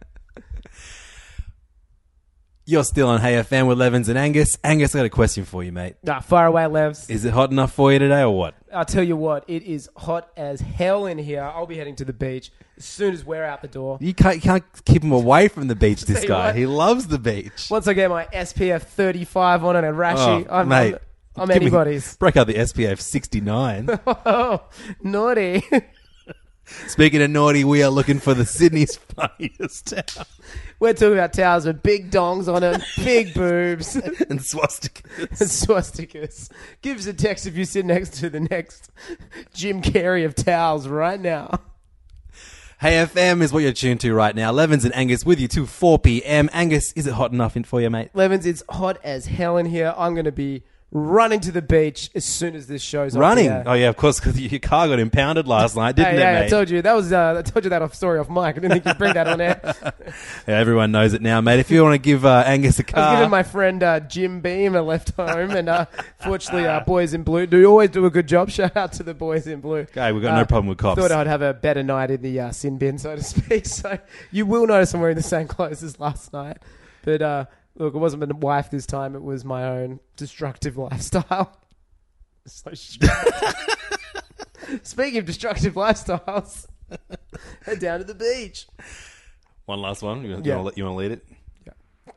You're 2.66 2.84
still 2.84 3.08
on 3.08 3.22
Hey 3.22 3.36
FM 3.36 3.68
with 3.68 3.78
Levins 3.80 4.10
and 4.10 4.18
Angus. 4.18 4.58
Angus, 4.62 4.94
I 4.94 5.00
got 5.00 5.06
a 5.06 5.10
question 5.10 5.46
for 5.46 5.64
you, 5.64 5.72
mate. 5.72 5.96
Nah, 6.04 6.20
far 6.20 6.46
away, 6.48 6.64
Levs. 6.64 7.10
Is 7.10 7.24
it 7.24 7.34
hot 7.34 7.50
enough 7.52 7.72
for 7.72 7.94
you 7.94 8.00
today 8.00 8.22
or 8.22 8.38
what? 8.38 8.56
I'll 8.78 8.86
tell 8.86 9.04
you 9.04 9.18
what, 9.18 9.44
it 9.48 9.64
is 9.64 9.90
hot 9.98 10.30
as 10.38 10.62
hell 10.62 11.08
in 11.08 11.18
here. 11.18 11.42
I'll 11.42 11.66
be 11.66 11.78
heading 11.78 11.96
to 11.96 12.06
the 12.06 12.14
beach 12.14 12.52
as 12.78 12.86
soon 12.86 13.12
as 13.12 13.26
we're 13.26 13.44
out 13.44 13.64
the 13.64 13.68
door. 13.68 13.98
You 14.00 14.14
can't, 14.14 14.36
you 14.36 14.42
can't 14.42 14.64
keep 14.86 15.04
him 15.04 15.12
away 15.12 15.48
from 15.48 15.68
the 15.68 15.76
beach, 15.76 16.02
this 16.06 16.18
Tell 16.18 16.24
you 16.24 16.28
guy. 16.30 16.46
what. 16.48 16.56
He 16.56 16.68
loves 16.68 17.08
the 17.08 17.18
beach. 17.18 17.70
Once 17.72 17.88
I 17.88 17.94
get 17.94 18.12
my 18.12 18.26
SPF 18.26 18.84
35 18.84 19.66
on 19.66 19.76
and 19.78 19.86
a 19.88 19.90
oh, 19.90 19.94
rashy, 19.94 20.46
Oh, 20.48 20.56
I'm, 20.58 20.68
mate. 20.68 20.94
I'm, 20.94 21.42
I'm 21.42 21.48
Give 21.48 21.56
me- 21.58 21.66
anybody's. 21.68 22.16
Break 22.20 22.38
out 22.38 22.46
the 22.46 22.54
SPF 22.54 23.00
69. 23.00 24.00
oh, 24.08 24.62
naughty. 25.02 25.64
Speaking 26.88 27.22
of 27.22 27.30
naughty, 27.30 27.64
we 27.64 27.82
are 27.82 27.90
looking 27.90 28.20
for 28.20 28.34
the 28.34 28.46
Sydney's 28.46 28.96
funniest 29.16 29.88
town. 29.88 30.26
We're 30.80 30.94
talking 30.94 31.14
about 31.14 31.34
towers 31.34 31.66
with 31.66 31.82
big 31.82 32.12
dongs 32.12 32.54
on 32.54 32.62
them, 32.62 32.82
big 32.98 33.34
boobs, 33.34 33.96
and 33.96 34.16
and 34.30 34.40
swastikas. 34.40 35.66
swastikas. 35.66 36.52
Give 36.82 36.98
us 36.98 37.08
a 37.08 37.14
text 37.14 37.48
if 37.48 37.56
you 37.56 37.66
sit 37.66 37.86
next 37.86 38.16
to 38.16 38.30
the 38.30 38.42
next 38.42 38.92
Jim 39.54 39.82
Carrey 39.82 40.26
of 40.26 40.36
towels 40.36 40.88
right 40.88 41.20
now. 41.20 41.60
Hey 42.80 42.94
FM 43.04 43.42
is 43.42 43.52
what 43.52 43.64
you're 43.64 43.72
tuned 43.72 44.02
to 44.02 44.14
right 44.14 44.36
now. 44.36 44.52
Levins 44.52 44.86
and 44.86 44.94
Angus 44.96 45.26
with 45.26 45.40
you 45.40 45.48
till 45.48 45.66
4 45.66 45.98
p.m. 45.98 46.48
Angus, 46.54 46.94
is 46.94 47.08
it 47.08 47.14
hot 47.14 47.32
enough 47.32 47.58
in 47.58 47.64
for 47.64 47.82
you, 47.82 47.90
mate? 47.90 48.12
Levins, 48.14 48.46
it's 48.46 48.62
hot 48.70 49.00
as 49.04 49.26
hell 49.26 49.58
in 49.58 49.66
here. 49.66 49.96
I'm 49.98 50.14
going 50.14 50.26
to 50.26 50.32
be 50.32 50.62
running 50.92 51.42
to 51.42 51.52
the 51.52 51.62
beach 51.62 52.10
as 52.16 52.24
soon 52.24 52.56
as 52.56 52.68
this 52.68 52.82
show's 52.82 53.16
Running. 53.16 53.48
the 53.48 53.52
air. 53.56 53.64
Oh 53.66 53.74
yeah, 53.74 53.90
of 53.90 53.98
course, 53.98 54.20
because 54.20 54.40
your 54.40 54.60
car 54.60 54.88
got 54.88 55.00
impounded 55.00 55.46
last 55.48 55.76
night, 55.76 55.96
didn't 55.98 56.14
hey, 56.14 56.18
it, 56.18 56.26
hey, 56.26 56.34
mate? 56.34 56.46
I 56.46 56.50
told 56.50 56.70
you 56.70 56.82
that 56.82 56.94
was 56.94 57.12
uh, 57.12 57.36
I 57.38 57.42
told 57.42 57.66
you 57.66 57.70
that 57.72 57.82
off 57.82 57.94
story 57.94 58.20
off 58.20 58.30
mic. 58.30 58.38
I 58.38 58.52
didn't 58.54 58.72
think 58.72 58.86
you'd 58.86 58.98
bring 58.98 59.14
that 59.14 59.28
on 59.28 59.42
air. 59.42 59.60
yeah, 60.48 60.58
everyone 60.58 60.92
knows 60.92 61.14
it 61.14 61.22
now, 61.22 61.42
mate. 61.42 61.60
If 61.60 61.70
you 61.72 61.84
want 61.84 61.96
to 61.96 61.98
give 62.00 62.26
uh, 62.26 62.44
Angus 62.46 62.80
a 62.80 62.84
I 62.84 62.86
was 62.86 62.94
car, 62.94 63.16
giving 63.18 63.30
my 63.30 63.44
friend 63.44 63.84
uh, 63.84 64.00
Jim 64.00 64.40
Beam 64.40 64.76
a 64.76 64.82
left 64.82 65.12
home, 65.12 65.52
and 65.52 65.68
uh, 65.68 65.86
fortunately, 66.20 66.66
uh, 66.66 66.80
boys 66.82 67.14
in 67.14 67.24
blue 67.24 67.46
do 67.48 67.66
always 67.66 67.90
do 67.90 68.06
a 68.06 68.10
good 68.10 68.28
job. 68.28 68.50
Shout 68.58 68.78
out 68.78 68.94
to 68.94 69.04
the 69.04 69.14
boys 69.14 69.46
in 69.46 69.60
blue. 69.60 69.80
Okay, 69.80 70.12
we've 70.14 70.24
got 70.24 70.36
no 70.36 70.42
Uh, 70.42 70.46
problem 70.46 70.68
with 70.68 70.78
cops. 70.78 71.02
Thought 71.02 71.12
I'd 71.12 71.28
have 71.28 71.42
a 71.42 71.54
better 71.54 71.84
night 71.84 72.12
in 72.12 72.22
the 72.22 72.52
sin 72.54 72.78
bin, 72.78 72.98
so 72.98 73.16
to 73.16 73.24
speak. 73.36 73.66
So 73.66 74.00
you 74.32 74.46
will 74.46 74.66
notice 74.66 74.94
I'm 74.94 75.02
wearing 75.02 75.18
the 75.18 75.22
same 75.24 75.48
clothes 75.48 75.84
as 75.84 76.00
last 76.00 76.32
night. 76.32 76.58
But 77.04 77.22
uh, 77.22 77.46
look, 77.78 77.96
it 77.96 77.98
wasn't 77.98 78.28
my 78.28 78.36
wife 78.38 78.70
this 78.70 78.86
time; 78.86 79.16
it 79.16 79.24
was 79.24 79.46
my 79.46 79.64
own 79.64 80.00
destructive 80.16 80.78
lifestyle. 80.78 81.58
so. 82.46 82.72
Speaking 84.84 85.20
of 85.20 85.26
destructive 85.26 85.76
lifestyles, 85.76 86.66
head 87.66 87.80
down 87.80 88.00
to 88.00 88.06
the 88.06 88.14
beach. 88.16 88.68
One 89.66 89.80
last 89.82 90.02
one. 90.04 90.24
You, 90.26 90.42
Yeah. 90.44 90.58
want 90.58 90.76
to 90.76 90.90
lead 90.92 91.12
it? 91.12 91.26
Yeah. 91.66 92.12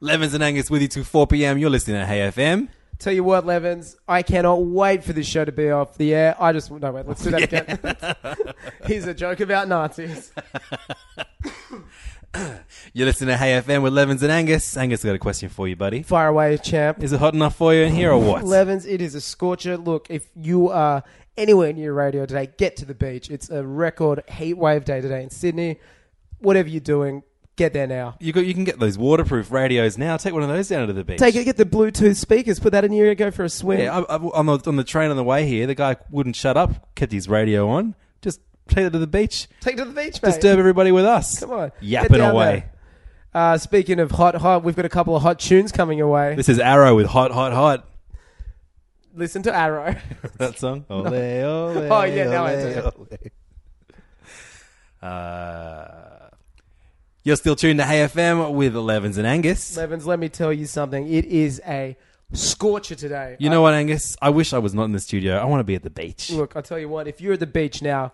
Levins 0.00 0.34
and 0.34 0.42
Angus 0.44 0.70
with 0.70 0.82
you 0.82 0.88
till 0.88 1.02
4 1.04 1.26
p.m. 1.26 1.58
You're 1.58 1.70
listening 1.70 1.96
to 2.00 2.06
Hey 2.06 2.20
FM. 2.30 2.68
Tell 3.00 3.12
you 3.12 3.24
what, 3.24 3.44
Levins, 3.44 3.96
I 4.06 4.22
cannot 4.22 4.64
wait 4.66 5.02
for 5.02 5.12
this 5.12 5.26
show 5.26 5.44
to 5.44 5.50
be 5.50 5.68
off 5.70 5.98
the 5.98 6.14
air. 6.14 6.36
I 6.38 6.52
just 6.52 6.70
no 6.70 6.92
wait, 6.92 7.08
let's 7.08 7.24
do 7.24 7.30
that 7.32 7.42
again. 7.42 8.64
Here's 8.84 9.06
a 9.06 9.14
joke 9.14 9.40
about 9.40 9.66
Nazis. 9.66 10.32
You're 12.92 13.06
listening 13.06 13.28
to 13.28 13.36
Hey 13.36 13.60
FM 13.60 13.82
with 13.82 13.92
Levins 13.92 14.22
and 14.22 14.32
Angus. 14.32 14.76
Angus, 14.76 15.04
I 15.04 15.08
got 15.08 15.14
a 15.14 15.18
question 15.18 15.48
for 15.48 15.68
you, 15.68 15.76
buddy. 15.76 16.02
Fire 16.02 16.28
away, 16.28 16.56
champ. 16.58 17.02
Is 17.02 17.12
it 17.12 17.20
hot 17.20 17.34
enough 17.34 17.56
for 17.56 17.74
you 17.74 17.82
in 17.82 17.94
here 17.94 18.12
or 18.12 18.18
what? 18.18 18.44
Levins, 18.44 18.86
it 18.86 19.00
is 19.00 19.14
a 19.14 19.20
scorcher. 19.20 19.76
Look, 19.76 20.08
if 20.10 20.28
you 20.34 20.70
are 20.70 21.02
anywhere 21.36 21.72
near 21.72 21.92
radio 21.92 22.26
today, 22.26 22.50
get 22.56 22.76
to 22.76 22.84
the 22.84 22.94
beach. 22.94 23.30
It's 23.30 23.50
a 23.50 23.64
record 23.64 24.24
heat 24.28 24.54
wave 24.54 24.84
day 24.84 25.00
today 25.00 25.22
in 25.22 25.30
Sydney. 25.30 25.78
Whatever 26.38 26.68
you're 26.68 26.80
doing, 26.80 27.22
get 27.56 27.72
there 27.72 27.86
now. 27.86 28.16
You 28.20 28.32
got, 28.32 28.46
you 28.46 28.54
can 28.54 28.64
get 28.64 28.80
those 28.80 28.98
waterproof 28.98 29.50
radios 29.50 29.96
now. 29.96 30.16
Take 30.16 30.34
one 30.34 30.42
of 30.42 30.48
those 30.48 30.68
down 30.68 30.86
to 30.88 30.92
the 30.92 31.04
beach. 31.04 31.18
Take 31.18 31.36
it, 31.36 31.44
get 31.44 31.56
the 31.56 31.64
Bluetooth 31.64 32.16
speakers, 32.16 32.58
put 32.58 32.72
that 32.72 32.84
in 32.84 32.92
your 32.92 33.06
ear, 33.06 33.14
go 33.14 33.30
for 33.30 33.44
a 33.44 33.48
swim. 33.48 33.80
Yeah, 33.80 33.98
I, 33.98 34.16
I, 34.16 34.16
on, 34.16 34.46
the, 34.46 34.58
on 34.66 34.76
the 34.76 34.84
train 34.84 35.10
on 35.10 35.16
the 35.16 35.24
way 35.24 35.46
here, 35.46 35.66
the 35.66 35.74
guy 35.74 35.96
wouldn't 36.10 36.36
shut 36.36 36.56
up, 36.56 36.94
kept 36.94 37.12
his 37.12 37.28
radio 37.28 37.68
on. 37.68 37.94
Just 38.66 38.76
take 38.76 38.86
it 38.86 38.90
to 38.90 38.98
the 38.98 39.06
beach. 39.06 39.48
Take 39.60 39.74
it 39.74 39.78
to 39.78 39.84
the 39.84 39.92
beach, 39.92 40.22
mate. 40.22 40.30
Disturb 40.32 40.58
everybody 40.58 40.90
with 40.92 41.04
us. 41.04 41.38
Come 41.40 41.50
on. 41.52 41.68
Get 41.80 41.82
Yapping 41.82 42.18
down 42.18 42.34
away. 42.34 42.44
there. 42.44 42.70
Uh, 43.42 43.58
speaking 43.58 43.98
of 44.00 44.10
hot, 44.12 44.34
hot, 44.36 44.62
we've 44.64 44.76
got 44.76 44.84
a 44.84 44.88
couple 44.88 45.16
of 45.16 45.22
hot 45.22 45.38
tunes 45.40 45.72
coming 45.72 45.98
your 45.98 46.08
way. 46.08 46.34
This 46.36 46.48
is 46.48 46.58
Arrow 46.58 46.94
with 46.94 47.06
Hot, 47.06 47.30
Hot, 47.32 47.52
Hot. 47.52 47.88
Listen 49.14 49.42
to 49.44 49.54
Arrow. 49.54 49.96
That 50.38 50.58
song? 50.58 50.84
Ole, 50.90 51.06
ole, 51.06 51.92
Oh, 51.92 52.02
yeah, 52.04 52.24
now 52.24 52.44
I 52.44 52.56
do. 52.56 52.80
ole. 52.82 53.08
Uh, 55.02 56.28
you're 57.22 57.36
still 57.36 57.56
tuned 57.56 57.78
to 57.80 57.84
Hey 57.84 58.04
FM 58.06 58.54
with 58.54 58.74
Levins 58.74 59.18
and 59.18 59.26
Angus. 59.26 59.76
Levins, 59.76 60.06
let 60.06 60.18
me 60.18 60.28
tell 60.28 60.52
you 60.52 60.66
something. 60.66 61.06
It 61.12 61.24
is 61.26 61.60
a 61.66 61.96
scorcher 62.32 62.94
today. 62.94 63.36
You 63.38 63.50
know 63.50 63.62
what, 63.62 63.74
Angus? 63.74 64.16
I 64.22 64.30
wish 64.30 64.52
I 64.52 64.58
was 64.58 64.74
not 64.74 64.84
in 64.84 64.92
the 64.92 65.00
studio. 65.00 65.36
I 65.36 65.44
want 65.44 65.60
to 65.60 65.64
be 65.64 65.74
at 65.74 65.82
the 65.82 65.90
beach. 65.90 66.30
Look, 66.30 66.56
I'll 66.56 66.62
tell 66.62 66.78
you 66.78 66.88
what, 66.88 67.06
if 67.08 67.20
you're 67.20 67.34
at 67.34 67.40
the 67.40 67.46
beach 67.46 67.82
now, 67.82 68.12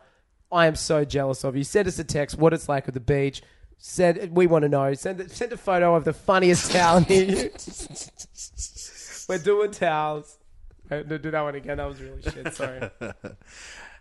I 0.52 0.66
am 0.66 0.74
so 0.74 1.04
jealous 1.04 1.44
of 1.44 1.56
you. 1.56 1.64
Send 1.64 1.88
us 1.88 1.98
a 1.98 2.04
text 2.04 2.38
what 2.38 2.52
it's 2.52 2.68
like 2.68 2.88
at 2.88 2.94
the 2.94 3.00
beach. 3.00 3.42
Send, 3.78 4.36
we 4.36 4.46
want 4.46 4.62
to 4.62 4.68
know. 4.68 4.92
Send, 4.94 5.30
send 5.30 5.52
a 5.52 5.56
photo 5.56 5.94
of 5.94 6.04
the 6.04 6.12
funniest 6.12 6.70
towel 6.72 7.04
near 7.08 7.24
you. 7.24 7.50
We're 9.28 9.38
doing 9.38 9.70
towels. 9.70 10.38
Do 10.90 11.04
do 11.04 11.30
that 11.30 11.40
one 11.42 11.54
again. 11.54 11.76
That 11.76 11.86
was 11.86 12.00
really 12.02 12.22
shit. 12.22 12.52
Sorry. 12.54 12.90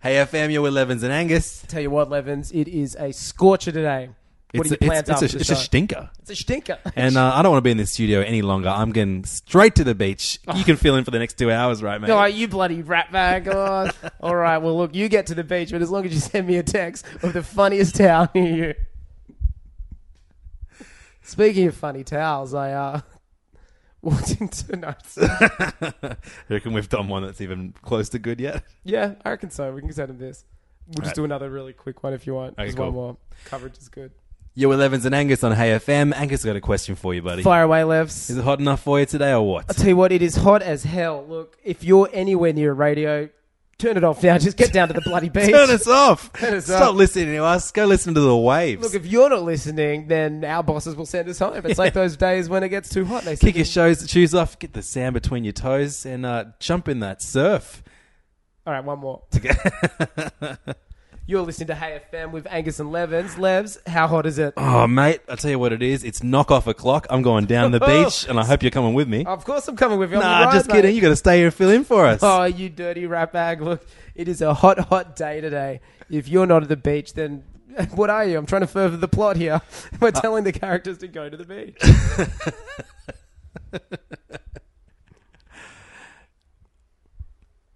Hey 0.02 0.16
FM, 0.16 0.50
you're 0.54 0.62
with 0.62 0.72
Levins 0.72 1.04
and 1.04 1.12
Angus. 1.12 1.66
tell 1.68 1.82
you 1.82 1.90
what, 1.90 2.10
Levins, 2.10 2.54
it 2.54 2.70
is 2.70 2.96
a 2.98 3.12
scorcher 3.12 3.70
today. 3.74 4.12
What 4.52 4.66
It's 4.66 4.72
are 4.72 4.84
your 4.84 4.94
it's, 4.94 5.06
plans 5.08 5.24
it's, 5.24 5.34
a, 5.36 5.38
it's 5.40 5.50
a 5.52 5.56
stinker. 5.56 6.10
It's 6.22 6.32
a 6.32 6.36
stinker. 6.36 6.80
And 6.96 7.18
uh, 7.18 7.34
I 7.36 7.44
don't 7.44 7.52
want 7.52 7.60
to 7.60 7.68
be 7.68 7.70
in 7.72 7.78
this 7.78 7.92
studio 7.92 8.22
any 8.22 8.42
longer. 8.42 8.70
I'm 8.70 8.92
going 8.92 9.24
straight 9.26 9.76
to 9.76 9.84
the 9.84 9.94
beach. 9.94 10.40
You 10.56 10.64
can 10.64 10.76
fill 10.76 10.96
in 10.96 11.04
for 11.04 11.12
the 11.12 11.20
next 11.20 11.38
two 11.38 11.52
hours, 11.52 11.84
right, 11.84 12.02
mate? 12.02 12.10
Oh, 12.10 12.26
you 12.26 12.48
bloody 12.48 12.82
rat 12.82 13.12
bag. 13.12 13.48
Oh. 13.48 13.92
All 14.22 14.36
right, 14.36 14.58
well, 14.58 14.76
look, 14.76 14.96
you 14.96 15.08
get 15.08 15.28
to 15.28 15.36
the 15.36 15.44
beach, 15.44 15.70
but 15.72 15.84
as 15.84 15.92
long 15.92 16.04
as 16.06 16.14
you 16.14 16.20
send 16.20 16.48
me 16.48 16.58
a 16.58 16.64
text 16.64 17.06
of 17.22 17.34
the 17.34 17.44
funniest 17.44 17.96
towel 17.96 18.28
near 18.34 18.56
you. 18.56 18.76
Speaking 21.22 21.68
of 21.68 21.76
funny 21.76 22.04
towels, 22.04 22.56
I 22.56 22.72
uh, 22.72 23.02
walked 24.02 24.42
into 24.42 24.76
notes. 24.76 25.16
reckon 26.50 26.74
we've 26.74 26.90
done 26.90 27.08
one 27.08 27.24
that's 27.24 27.40
even 27.42 27.74
close 27.84 28.10
to 28.10 28.20
good 28.20 28.40
yet? 28.40 28.64
yeah, 28.84 29.14
I 29.24 29.30
reckon 29.30 29.52
so. 29.52 29.72
We 29.72 29.82
can 29.82 29.92
send 29.94 30.10
him 30.10 30.18
this. 30.18 30.46
We'll 30.88 30.94
just 31.04 31.10
Right. 31.10 31.16
do 31.18 31.26
another 31.26 31.52
really 31.52 31.74
quick 31.74 32.02
one 32.04 32.14
if 32.14 32.26
you 32.26 32.34
want. 32.34 32.58
Okay, 32.58 32.74
cool. 32.74 32.86
one 32.86 32.94
more. 32.96 33.18
Coverage 33.46 33.78
is 33.78 33.90
good. 33.90 34.12
You're 34.56 34.70
with 34.70 34.80
Levins 34.80 35.06
and 35.06 35.16
Angus 35.16 35.44
on 35.44 35.54
Hey 35.54 35.70
FM. 35.72 36.14
Angus 36.14 36.44
got 36.44 36.56
a 36.56 36.62
question 36.62 36.96
for 36.96 37.14
you, 37.14 37.22
buddy. 37.22 37.44
Fire 37.44 37.64
away, 37.64 37.82
Levs. 37.82 38.30
Is 38.30 38.38
it 38.38 38.44
hot 38.44 38.60
enough 38.60 38.82
for 38.82 39.00
you 39.00 39.06
today 39.06 39.32
or 39.32 39.42
what? 39.48 39.66
I'll 39.70 39.76
tell 39.76 39.88
you 39.88 39.96
what, 39.96 40.12
it 40.12 40.22
is 40.22 40.36
hot 40.36 40.62
as 40.62 40.84
hell. 40.84 41.26
Look, 41.28 41.58
if 41.64 41.84
you're 41.84 42.10
anywhere 42.12 42.52
near 42.52 42.72
a 42.72 42.74
radio, 42.74 43.30
turn 43.78 43.96
it 43.96 44.04
off 44.04 44.22
now. 44.22 44.38
Just 44.38 44.58
get 44.58 44.74
down 44.74 44.90
to 44.90 44.94
the 44.94 45.02
bloody 45.02 45.30
beach. 45.34 45.50
Turn 45.52 45.70
us 45.70 45.88
off. 45.88 46.34
Turn 46.40 46.56
us 46.56 46.66
Stop 46.66 46.90
off. 46.90 46.96
listening 46.96 47.28
to 47.28 47.44
us. 47.46 47.72
Go 47.72 47.86
listen 47.86 48.14
to 48.16 48.20
the 48.20 48.36
waves. 48.36 48.82
Look, 48.82 48.96
if 48.96 49.06
you're 49.10 49.30
not 49.30 49.44
listening, 49.44 50.08
then 50.08 50.44
our 50.44 50.64
bosses 50.64 50.96
will 50.96 51.06
send 51.06 51.30
us 51.30 51.40
home. 51.40 51.62
It's 51.64 51.80
like 51.80 51.94
those 52.02 52.18
days 52.18 52.50
when 52.50 52.64
it 52.64 52.70
gets 52.70 52.90
too 52.90 53.06
hot. 53.06 53.24
They 53.24 53.38
Kick 53.38 53.56
your 53.56 53.66
shoes, 53.66 54.10
shoes 54.10 54.36
off, 54.36 54.60
get 54.60 54.74
the 54.74 54.82
sand 54.82 55.14
between 55.14 55.46
your 55.46 55.54
toes, 55.54 56.06
and 56.06 56.26
uh, 56.26 56.46
jump 56.60 56.90
in 56.90 57.00
that 57.00 57.22
surf. 57.22 57.82
All 58.68 58.74
right, 58.74 58.84
one 58.84 59.00
more. 59.00 59.22
You're 61.30 61.44
listening 61.44 61.68
to 61.68 61.76
Hey 61.76 62.02
FM 62.12 62.32
with 62.32 62.48
Angus 62.50 62.80
and 62.80 62.92
Levins. 62.92 63.36
Levs, 63.36 63.78
how 63.88 64.08
hot 64.08 64.26
is 64.26 64.40
it? 64.40 64.56
Oh, 64.58 64.88
mate, 64.88 65.22
I'll 65.30 65.38
tell 65.38 65.52
you 65.52 65.60
what 65.60 65.72
it 65.72 65.84
is. 65.84 66.04
It's 66.04 66.24
knock 66.24 66.50
off 66.50 66.66
o'clock. 66.66 67.06
I'm 67.08 67.22
going 67.22 67.46
down 67.46 67.70
the 67.70 67.80
beach, 68.06 68.28
and 68.28 68.40
I 68.40 68.44
hope 68.44 68.64
you're 68.64 68.72
coming 68.72 68.96
with 68.96 69.08
me. 69.08 69.26
Of 69.26 69.46
course, 69.46 69.68
I'm 69.68 69.76
coming 69.76 70.00
with 70.00 70.10
you. 70.10 70.18
the 70.18 70.24
nah, 70.24 70.52
just 70.52 70.70
mate. 70.70 70.78
kidding. 70.78 70.96
You 70.96 71.02
got 71.02 71.10
to 71.10 71.16
stay 71.16 71.38
here 71.38 71.46
and 71.46 71.54
fill 71.54 71.70
in 71.70 71.84
for 71.84 72.08
us. 72.08 72.22
Oh, 72.24 72.46
you 72.46 72.68
dirty 72.68 73.06
rat 73.06 73.32
bag. 73.32 73.62
Look, 73.62 73.86
it 74.16 74.28
is 74.28 74.42
a 74.42 74.56
hot, 74.56 74.80
hot 74.80 75.16
day 75.16 75.40
today. 75.40 75.82
If 76.10 76.28
you're 76.28 76.48
not 76.48 76.64
at 76.64 76.70
the 76.70 76.76
beach, 76.76 77.14
then 77.14 77.44
what 77.94 78.10
are 78.10 78.26
you? 78.26 78.36
I'm 78.36 78.48
trying 78.48 78.62
to 78.62 78.68
further 78.68 78.98
the 78.98 79.08
plot 79.08 79.36
here. 79.36 79.62
We're 80.00 80.08
uh, 80.08 80.12
telling 80.20 80.46
the 80.46 80.52
characters 80.52 80.98
to 80.98 81.08
go 81.08 81.30
to 81.30 81.38
the 81.38 81.46
beach. 81.46 81.80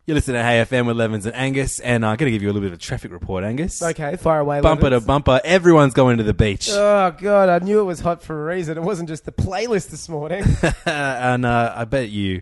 You're 0.06 0.16
listening 0.16 0.36
to 0.36 0.44
Hey 0.44 0.62
FM 0.62 0.86
with 0.86 0.98
Levins 0.98 1.26
and 1.26 1.34
Angus, 1.34 1.80
and 1.80 2.06
I'm 2.06 2.18
going 2.18 2.28
to 2.28 2.32
give 2.32 2.42
you 2.42 2.50
a 2.50 2.52
little 2.52 2.60
bit 2.68 2.74
of 2.74 2.78
a 2.78 2.82
traffic 2.82 3.10
report, 3.14 3.46
Angus. 3.46 3.82
Okay, 3.82 4.18
fire 4.18 4.42
away. 4.42 4.60
Bumper 4.60 4.90
to 4.90 4.98
Levins. 4.98 5.06
bumper, 5.06 5.40
everyone's 5.46 5.94
going 5.94 6.18
to 6.18 6.24
the 6.26 6.34
beach. 6.34 6.68
Oh, 6.74 7.16
God, 7.18 7.48
I 7.48 7.60
knew 7.60 7.80
it 7.80 7.86
was 7.86 8.02
hot 8.02 8.22
for 8.22 8.42
a 8.42 8.54
reason. 8.54 8.78
It 8.78 8.84
wasn't 8.84 9.08
just 9.08 9.24
the 9.24 9.32
playlist 9.32 9.92
this 9.92 10.10
morning. 10.10 10.44
and 10.86 11.46
uh, 11.46 11.74
I 11.74 11.86
bet 11.86 12.10
you 12.10 12.42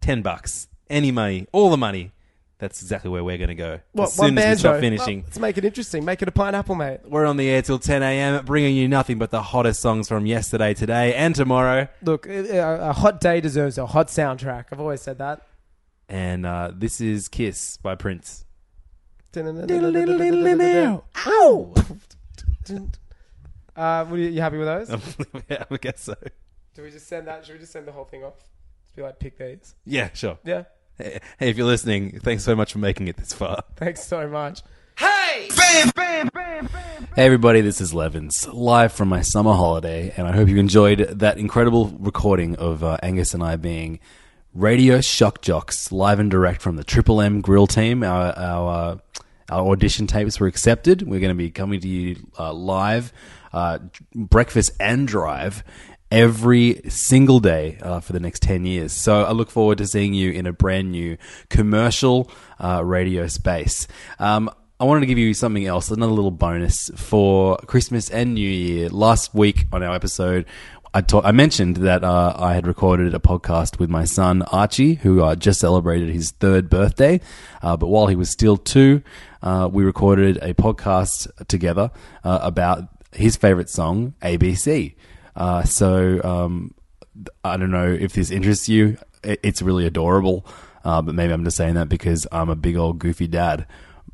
10 0.00 0.22
bucks, 0.22 0.68
any 0.88 1.10
money, 1.10 1.46
all 1.52 1.68
the 1.68 1.76
money, 1.76 2.12
that's 2.56 2.80
exactly 2.80 3.10
where 3.10 3.22
we're 3.22 3.36
going 3.36 3.48
to 3.48 3.54
go. 3.54 3.80
What, 3.92 4.08
as 4.08 4.18
one 4.18 4.28
soon 4.30 4.38
as 4.38 4.42
we 4.42 4.48
banjo? 4.48 4.58
stop 4.60 4.80
finishing. 4.80 5.18
Well, 5.18 5.26
let's 5.26 5.38
make 5.40 5.58
it 5.58 5.66
interesting. 5.66 6.06
Make 6.06 6.22
it 6.22 6.28
a 6.28 6.32
pineapple, 6.32 6.74
mate. 6.74 7.00
We're 7.04 7.26
on 7.26 7.36
the 7.36 7.50
air 7.50 7.60
till 7.60 7.78
10 7.78 8.02
a.m., 8.02 8.46
bringing 8.46 8.74
you 8.74 8.88
nothing 8.88 9.18
but 9.18 9.30
the 9.30 9.42
hottest 9.42 9.80
songs 9.80 10.08
from 10.08 10.24
yesterday, 10.24 10.72
today, 10.72 11.12
and 11.12 11.34
tomorrow. 11.34 11.88
Look, 12.00 12.26
a, 12.26 12.88
a 12.88 12.92
hot 12.94 13.20
day 13.20 13.42
deserves 13.42 13.76
a 13.76 13.84
hot 13.84 14.06
soundtrack. 14.06 14.68
I've 14.72 14.80
always 14.80 15.02
said 15.02 15.18
that. 15.18 15.42
And 16.08 16.46
uh, 16.46 16.72
this 16.74 17.00
is 17.00 17.28
Kiss 17.28 17.76
by 17.76 17.94
Prince. 17.94 18.44
Ow! 21.26 21.74
Uh, 23.76 24.06
are 24.10 24.16
you, 24.16 24.28
you 24.30 24.40
happy 24.40 24.56
with 24.58 24.66
those? 24.66 25.16
yeah, 25.48 25.64
I 25.70 25.76
guess 25.76 26.00
so. 26.00 26.14
Do 26.74 26.82
we 26.82 26.90
just 26.90 27.06
send 27.06 27.28
that? 27.28 27.44
Should 27.44 27.52
we 27.54 27.58
just 27.60 27.72
send 27.72 27.86
the 27.86 27.92
whole 27.92 28.04
thing 28.04 28.24
off? 28.24 28.34
Just 28.86 28.96
be 28.96 29.02
like, 29.02 29.18
pick 29.18 29.38
these. 29.38 29.74
Yeah, 29.84 30.10
sure. 30.14 30.38
Yeah. 30.44 30.64
Hey, 30.98 31.20
if 31.38 31.56
you're 31.56 31.66
listening, 31.66 32.18
thanks 32.18 32.42
so 32.42 32.56
much 32.56 32.72
for 32.72 32.78
making 32.78 33.06
it 33.06 33.16
this 33.16 33.32
far. 33.32 33.62
Thanks 33.76 34.02
so 34.02 34.26
much. 34.28 34.62
Hey, 34.98 35.48
everybody, 37.16 37.60
this 37.60 37.80
is 37.80 37.94
Levins, 37.94 38.48
live 38.48 38.92
from 38.92 39.08
my 39.08 39.20
summer 39.20 39.52
holiday, 39.52 40.12
and 40.16 40.26
I 40.26 40.32
hope 40.32 40.48
you 40.48 40.56
enjoyed 40.56 40.98
that 40.98 41.38
incredible 41.38 41.86
recording 42.00 42.56
of 42.56 42.82
uh, 42.82 42.98
Angus 43.00 43.32
and 43.34 43.44
I 43.44 43.54
being 43.54 44.00
radio 44.58 45.00
shock 45.00 45.40
jocks, 45.40 45.92
live 45.92 46.18
and 46.18 46.30
direct 46.30 46.60
from 46.60 46.74
the 46.74 46.82
Triple 46.82 47.20
M 47.20 47.40
Grill 47.40 47.68
team. 47.68 48.02
Our, 48.02 48.36
our, 48.36 48.70
uh, 48.92 48.98
our 49.50 49.68
audition 49.70 50.08
tapes 50.08 50.40
were 50.40 50.48
accepted. 50.48 51.02
We're 51.02 51.20
going 51.20 51.30
to 51.30 51.36
be 51.36 51.50
coming 51.50 51.80
to 51.80 51.88
you 51.88 52.16
uh, 52.38 52.52
live, 52.52 53.12
uh, 53.52 53.78
breakfast 54.14 54.72
and 54.80 55.06
drive. 55.06 55.62
Every 56.10 56.80
single 56.88 57.38
day 57.38 57.76
uh, 57.82 58.00
for 58.00 58.14
the 58.14 58.20
next 58.20 58.40
10 58.40 58.64
years. 58.64 58.92
So 58.92 59.24
I 59.24 59.32
look 59.32 59.50
forward 59.50 59.76
to 59.78 59.86
seeing 59.86 60.14
you 60.14 60.32
in 60.32 60.46
a 60.46 60.54
brand 60.54 60.90
new 60.90 61.18
commercial 61.50 62.30
uh, 62.58 62.82
radio 62.82 63.26
space. 63.26 63.86
Um, 64.18 64.50
I 64.80 64.84
wanted 64.84 65.00
to 65.00 65.06
give 65.06 65.18
you 65.18 65.34
something 65.34 65.66
else, 65.66 65.90
another 65.90 66.12
little 66.12 66.30
bonus 66.30 66.88
for 66.96 67.56
Christmas 67.66 68.08
and 68.10 68.34
New 68.34 68.48
Year. 68.48 68.88
Last 68.88 69.34
week 69.34 69.66
on 69.72 69.82
our 69.82 69.92
episode, 69.92 70.46
I 70.94 71.02
ta- 71.02 71.20
I 71.22 71.32
mentioned 71.32 71.76
that 71.78 72.02
uh, 72.02 72.34
I 72.38 72.54
had 72.54 72.66
recorded 72.66 73.14
a 73.14 73.18
podcast 73.18 73.78
with 73.78 73.90
my 73.90 74.04
son 74.04 74.42
Archie, 74.42 74.94
who 74.94 75.22
uh, 75.22 75.34
just 75.34 75.60
celebrated 75.60 76.08
his 76.08 76.30
third 76.32 76.70
birthday. 76.70 77.20
Uh, 77.62 77.76
but 77.76 77.88
while 77.88 78.06
he 78.06 78.16
was 78.16 78.30
still 78.30 78.56
two, 78.56 79.02
uh, 79.42 79.68
we 79.70 79.84
recorded 79.84 80.38
a 80.38 80.54
podcast 80.54 81.28
together 81.46 81.90
uh, 82.24 82.38
about 82.42 82.88
his 83.12 83.36
favorite 83.36 83.68
song, 83.68 84.14
ABC. 84.22 84.94
Uh, 85.36 85.62
so 85.64 86.22
um, 86.24 86.74
I 87.44 87.56
don't 87.56 87.70
know 87.70 87.92
if 87.92 88.14
this 88.14 88.30
interests 88.30 88.68
you. 88.68 88.96
It's 89.22 89.60
really 89.60 89.86
adorable, 89.86 90.46
but 90.84 91.14
maybe 91.14 91.32
I'm 91.32 91.44
just 91.44 91.56
saying 91.56 91.74
that 91.74 91.88
because 91.88 92.26
I'm 92.32 92.48
a 92.48 92.56
big 92.56 92.76
old 92.76 92.98
goofy 92.98 93.28
dad 93.28 93.66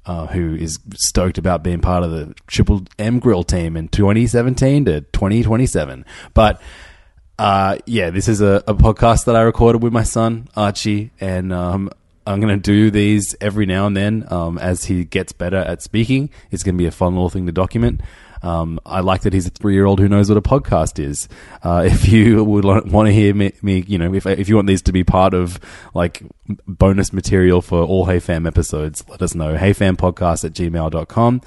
uh, 0.06 0.26
who 0.26 0.54
is 0.54 0.78
stoked 0.94 1.38
about 1.38 1.62
being 1.62 1.80
part 1.80 2.02
of 2.02 2.10
the 2.10 2.34
Triple 2.46 2.82
M 2.98 3.18
Grill 3.18 3.44
team 3.44 3.76
in 3.76 3.88
2017 3.88 4.84
to 4.86 5.00
2027. 5.00 6.04
But 6.34 6.60
uh, 7.38 7.78
yeah, 7.86 8.10
this 8.10 8.28
is 8.28 8.40
a, 8.40 8.62
a 8.66 8.74
podcast 8.74 9.24
that 9.24 9.36
I 9.36 9.40
recorded 9.40 9.82
with 9.82 9.92
my 9.92 10.02
son 10.02 10.48
Archie, 10.56 11.10
and 11.20 11.52
um, 11.52 11.90
I'm 12.26 12.40
going 12.40 12.54
to 12.54 12.62
do 12.62 12.90
these 12.90 13.34
every 13.40 13.66
now 13.66 13.86
and 13.86 13.96
then 13.96 14.26
um, 14.30 14.58
as 14.58 14.84
he 14.84 15.04
gets 15.04 15.32
better 15.32 15.58
at 15.58 15.82
speaking. 15.82 16.30
It's 16.50 16.62
going 16.62 16.76
to 16.76 16.78
be 16.78 16.86
a 16.86 16.92
fun 16.92 17.14
little 17.14 17.30
thing 17.30 17.46
to 17.46 17.52
document. 17.52 18.00
Um, 18.44 18.78
I 18.84 19.00
like 19.00 19.22
that 19.22 19.32
he's 19.32 19.46
a 19.46 19.50
three-year-old 19.50 20.00
who 20.00 20.08
knows 20.08 20.28
what 20.28 20.36
a 20.36 20.42
podcast 20.42 21.02
is. 21.02 21.28
Uh, 21.62 21.84
if 21.90 22.08
you 22.08 22.44
would 22.44 22.64
want 22.64 23.06
to 23.06 23.12
hear 23.12 23.34
me, 23.34 23.52
me, 23.62 23.84
you 23.86 23.98
know, 23.98 24.12
if 24.12 24.26
if 24.26 24.48
you 24.48 24.56
want 24.56 24.68
these 24.68 24.82
to 24.82 24.92
be 24.92 25.02
part 25.02 25.34
of 25.34 25.58
like 25.94 26.22
bonus 26.66 27.12
material 27.12 27.62
for 27.62 27.82
all 27.82 28.04
Hey 28.04 28.20
Fam 28.20 28.46
episodes, 28.46 29.02
let 29.08 29.22
us 29.22 29.34
know. 29.34 29.54
HeyFamPodcast 29.56 30.44
at 30.44 30.52
gmail.com 30.52 31.40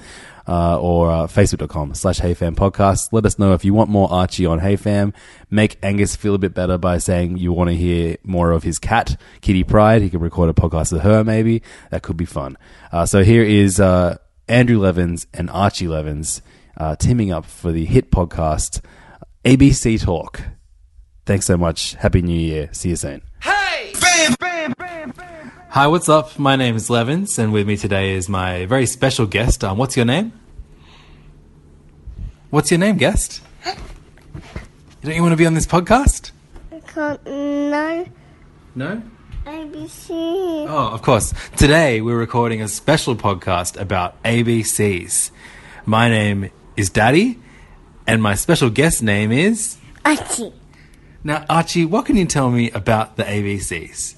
uh, 0.48 0.80
or 0.80 1.10
uh, 1.10 1.26
facebook.com 1.26 1.94
slash 1.94 2.20
HeyFam 2.20 2.56
Podcast. 2.56 3.10
Let 3.12 3.26
us 3.26 3.38
know 3.38 3.52
if 3.52 3.64
you 3.64 3.74
want 3.74 3.90
more 3.90 4.10
Archie 4.10 4.46
on 4.46 4.60
Hey 4.60 4.76
Fam. 4.76 5.12
Make 5.50 5.78
Angus 5.82 6.16
feel 6.16 6.34
a 6.34 6.38
bit 6.38 6.54
better 6.54 6.78
by 6.78 6.98
saying 6.98 7.36
you 7.36 7.52
want 7.52 7.68
to 7.68 7.76
hear 7.76 8.16
more 8.24 8.50
of 8.50 8.62
his 8.62 8.78
cat, 8.78 9.20
Kitty 9.42 9.62
Pryde. 9.62 10.02
He 10.02 10.10
can 10.10 10.20
record 10.20 10.48
a 10.48 10.54
podcast 10.54 10.92
with 10.92 11.02
her, 11.02 11.22
maybe. 11.22 11.62
That 11.90 12.02
could 12.02 12.16
be 12.16 12.24
fun. 12.24 12.56
Uh, 12.90 13.04
so 13.04 13.22
here 13.22 13.44
is 13.44 13.78
uh, 13.78 14.16
Andrew 14.48 14.78
Levins 14.78 15.26
and 15.34 15.50
Archie 15.50 15.86
Levins 15.86 16.40
uh, 16.78 16.96
teaming 16.96 17.30
up 17.32 17.44
for 17.44 17.72
the 17.72 17.84
hit 17.84 18.10
podcast 18.10 18.80
ABC 19.44 20.00
Talk. 20.02 20.40
Thanks 21.26 21.44
so 21.44 21.56
much. 21.58 21.94
Happy 21.94 22.22
New 22.22 22.38
Year. 22.38 22.70
See 22.72 22.88
you 22.90 22.96
soon. 22.96 23.20
Hey! 23.42 23.92
Fam 23.94 24.34
fam 24.34 24.74
Hi, 25.70 25.86
what's 25.86 26.08
up? 26.08 26.38
My 26.38 26.56
name 26.56 26.76
is 26.76 26.88
Levins, 26.88 27.38
and 27.38 27.52
with 27.52 27.66
me 27.66 27.76
today 27.76 28.12
is 28.14 28.28
my 28.28 28.64
very 28.66 28.86
special 28.86 29.26
guest. 29.26 29.62
Um, 29.62 29.76
what's 29.76 29.96
your 29.96 30.06
name? 30.06 30.32
What's 32.50 32.70
your 32.70 32.78
name, 32.80 32.96
guest? 32.96 33.42
Don't 35.02 35.14
you 35.14 35.20
want 35.20 35.32
to 35.32 35.36
be 35.36 35.44
on 35.46 35.52
this 35.54 35.66
podcast? 35.66 36.30
I 36.72 36.80
can't. 36.80 37.24
No, 37.26 38.06
No? 38.74 39.02
ABC. 39.44 40.08
Oh, 40.10 40.88
of 40.92 41.02
course. 41.02 41.32
Today 41.56 42.00
we're 42.00 42.18
recording 42.18 42.62
a 42.62 42.68
special 42.68 43.14
podcast 43.14 43.78
about 43.78 44.20
ABCs. 44.22 45.30
My 45.86 46.08
name 46.08 46.50
is 46.78 46.88
Daddy, 46.90 47.38
and 48.06 48.22
my 48.22 48.36
special 48.36 48.70
guest 48.70 49.02
name 49.02 49.32
is. 49.32 49.76
Archie. 50.04 50.52
Now, 51.24 51.44
Archie, 51.50 51.84
what 51.84 52.06
can 52.06 52.16
you 52.16 52.24
tell 52.24 52.50
me 52.50 52.70
about 52.70 53.16
the 53.16 53.24
ABCs? 53.24 54.14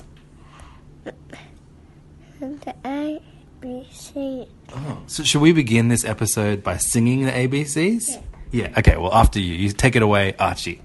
The 2.41 2.75
ABC. 2.85 4.49
Oh, 4.73 5.03
so, 5.07 5.23
should 5.25 5.41
we 5.41 5.53
begin 5.53 5.89
this 5.89 6.05
episode 6.05 6.63
by 6.63 6.77
singing 6.77 7.25
the 7.25 7.33
ABCs? 7.33 8.23
Yeah. 8.51 8.73
Okay. 8.77 8.97
Well, 8.97 9.13
after 9.13 9.41
you, 9.41 9.55
you 9.55 9.71
take 9.71 9.97
it 9.97 10.03
away, 10.03 10.35
Archie. 10.39 10.81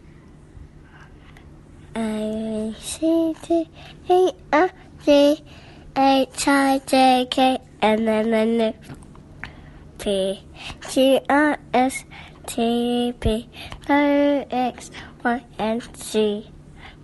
A 1.95 2.75
C 2.79 3.35
D 3.47 3.69
E 4.09 4.31
F 4.51 4.71
G 5.05 5.43
H 5.95 6.47
I 6.47 6.81
J 6.85 7.27
K 7.29 7.57
L 7.81 8.09
M 8.09 8.33
N 8.33 8.61
O 8.61 9.04
P 10.05 10.39
Q 10.87 11.19
R 11.27 11.57
S 11.73 12.05
T 12.45 13.11
V 13.19 13.49
O 13.89 14.45
X 14.51 14.91
Y 15.23 15.43
and 15.57 15.97
Z. 15.97 16.51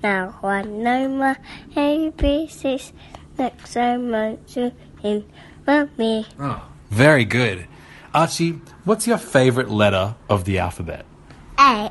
Now 0.04 0.38
I 0.44 0.62
know 0.62 1.08
my 1.10 1.36
ABCs. 1.76 2.92
Next 3.40 3.74
time 3.74 4.14
I 4.14 4.38
do 4.46 4.72
in 5.02 5.26
with 5.66 5.98
me. 5.98 6.28
Oh, 6.40 6.64
very 6.92 7.26
good, 7.26 7.66
Archie. 8.14 8.62
What's 8.84 9.08
your 9.08 9.18
favorite 9.18 9.72
letter 9.72 10.14
of 10.30 10.46
the 10.46 10.60
alphabet? 10.60 11.04
A. 11.58 11.90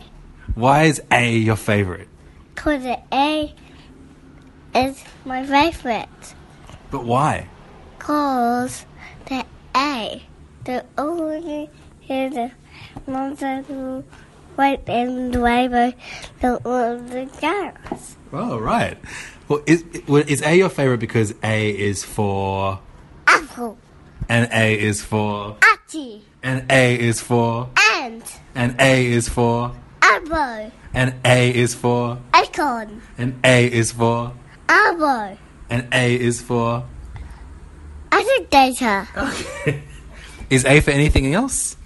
Why 0.55 0.85
is 0.85 1.03
A 1.11 1.37
your 1.37 1.57
favorite? 1.57 2.07
Cause 2.55 2.85
A 3.13 3.53
is 4.77 5.03
my 5.25 5.45
favorite. 5.45 6.35
But 6.93 7.05
why? 7.05 7.49
Cause 7.99 8.87
the 9.27 9.45
A, 9.75 10.23
the 10.71 10.85
only 10.97 11.69
is 12.09 12.35
the 12.35 12.51
monster 13.07 13.63
who 13.63 14.05
white 14.55 14.89
and 14.89 15.35
rainbow, 15.35 15.93
the 16.41 16.57
all 16.65 16.97
the 16.97 17.29
girls. 17.41 18.17
Oh, 18.33 18.57
right. 18.59 18.97
Well, 19.49 19.63
is 19.67 19.85
well, 20.07 20.23
is 20.27 20.43
A 20.43 20.57
your 20.57 20.69
favorite 20.69 21.01
because 21.01 21.35
A 21.43 21.71
is 21.71 22.05
for 22.05 22.79
Apple, 23.27 23.79
and 24.29 24.49
A 24.53 24.79
is 24.79 25.03
for 25.03 25.57
Archie, 25.61 26.23
and 26.41 26.71
A 26.71 26.95
is 26.95 27.21
for 27.21 27.69
and 28.01 28.23
and 28.55 28.81
A 28.81 29.07
is 29.07 29.29
for 29.29 29.73
apple, 30.03 30.71
and 30.95 31.15
A 31.25 31.51
is 31.51 31.75
for 31.75 32.19
acorn, 32.33 33.03
and 33.19 33.41
A 33.43 33.67
is 33.67 33.91
for 33.91 34.33
apple, 34.69 35.37
and 35.69 35.89
A 35.93 36.15
is 36.15 36.41
for 36.41 36.85
alligator, 38.13 39.09
is 40.51 40.65
A 40.65 40.81
for 40.81 40.91
anything 40.91 41.35
else? 41.35 41.77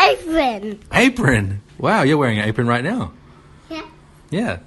apron. 0.00 0.80
Apron. 0.92 1.62
Wow, 1.78 2.02
you're 2.02 2.18
wearing 2.18 2.38
an 2.38 2.48
apron 2.48 2.66
right 2.66 2.84
now. 2.84 3.12
Yeah. 3.70 3.82
Yeah. 4.30 4.58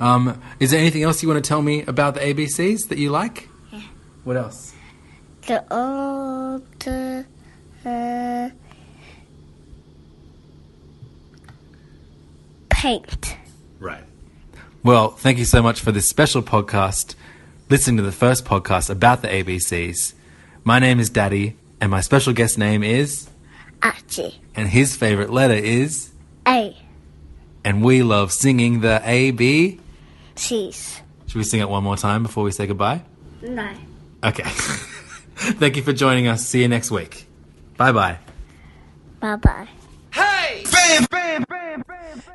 Um, 0.00 0.40
is 0.60 0.70
there 0.70 0.80
anything 0.80 1.02
else 1.02 1.22
you 1.22 1.28
want 1.28 1.42
to 1.42 1.48
tell 1.48 1.62
me 1.62 1.82
about 1.82 2.14
the 2.14 2.20
ABCs 2.20 2.88
that 2.88 2.98
you 2.98 3.10
like? 3.10 3.48
Yeah. 3.72 3.82
What 4.24 4.36
else? 4.36 4.74
The 5.46 5.64
old 5.72 6.88
uh, 7.84 8.50
paint. 12.70 13.36
Right. 13.80 14.04
Well, 14.82 15.10
thank 15.10 15.38
you 15.38 15.44
so 15.44 15.62
much 15.62 15.80
for 15.80 15.90
this 15.90 16.08
special 16.08 16.42
podcast. 16.42 17.14
Listening 17.70 17.98
to 17.98 18.02
the 18.02 18.12
first 18.12 18.44
podcast 18.44 18.88
about 18.88 19.20
the 19.22 19.28
ABCs. 19.28 20.14
My 20.64 20.78
name 20.78 20.98
is 21.00 21.10
Daddy, 21.10 21.56
and 21.80 21.90
my 21.90 22.00
special 22.00 22.32
guest 22.32 22.56
name 22.58 22.82
is, 22.82 23.28
Archie. 23.82 24.40
and 24.54 24.68
his 24.68 24.96
favorite 24.96 25.30
letter 25.30 25.54
is, 25.54 26.10
A. 26.46 26.76
and 27.64 27.82
we 27.84 28.02
love 28.02 28.32
singing 28.32 28.80
the 28.80 29.02
AB. 29.04 29.80
Cheese. 30.34 31.00
Should 31.26 31.36
we 31.36 31.44
sing 31.44 31.60
it 31.60 31.68
one 31.68 31.84
more 31.84 31.96
time 31.96 32.22
before 32.22 32.44
we 32.44 32.52
say 32.52 32.66
goodbye? 32.66 33.02
No. 33.42 33.68
Okay. 34.24 34.44
Thank 35.36 35.76
you 35.76 35.82
for 35.82 35.92
joining 35.92 36.26
us. 36.26 36.46
See 36.46 36.62
you 36.62 36.68
next 36.68 36.90
week. 36.90 37.26
Bye 37.76 37.92
bye. 37.92 38.18
Bye 39.20 39.36
bye. 39.36 39.68
Hey, 40.12 40.64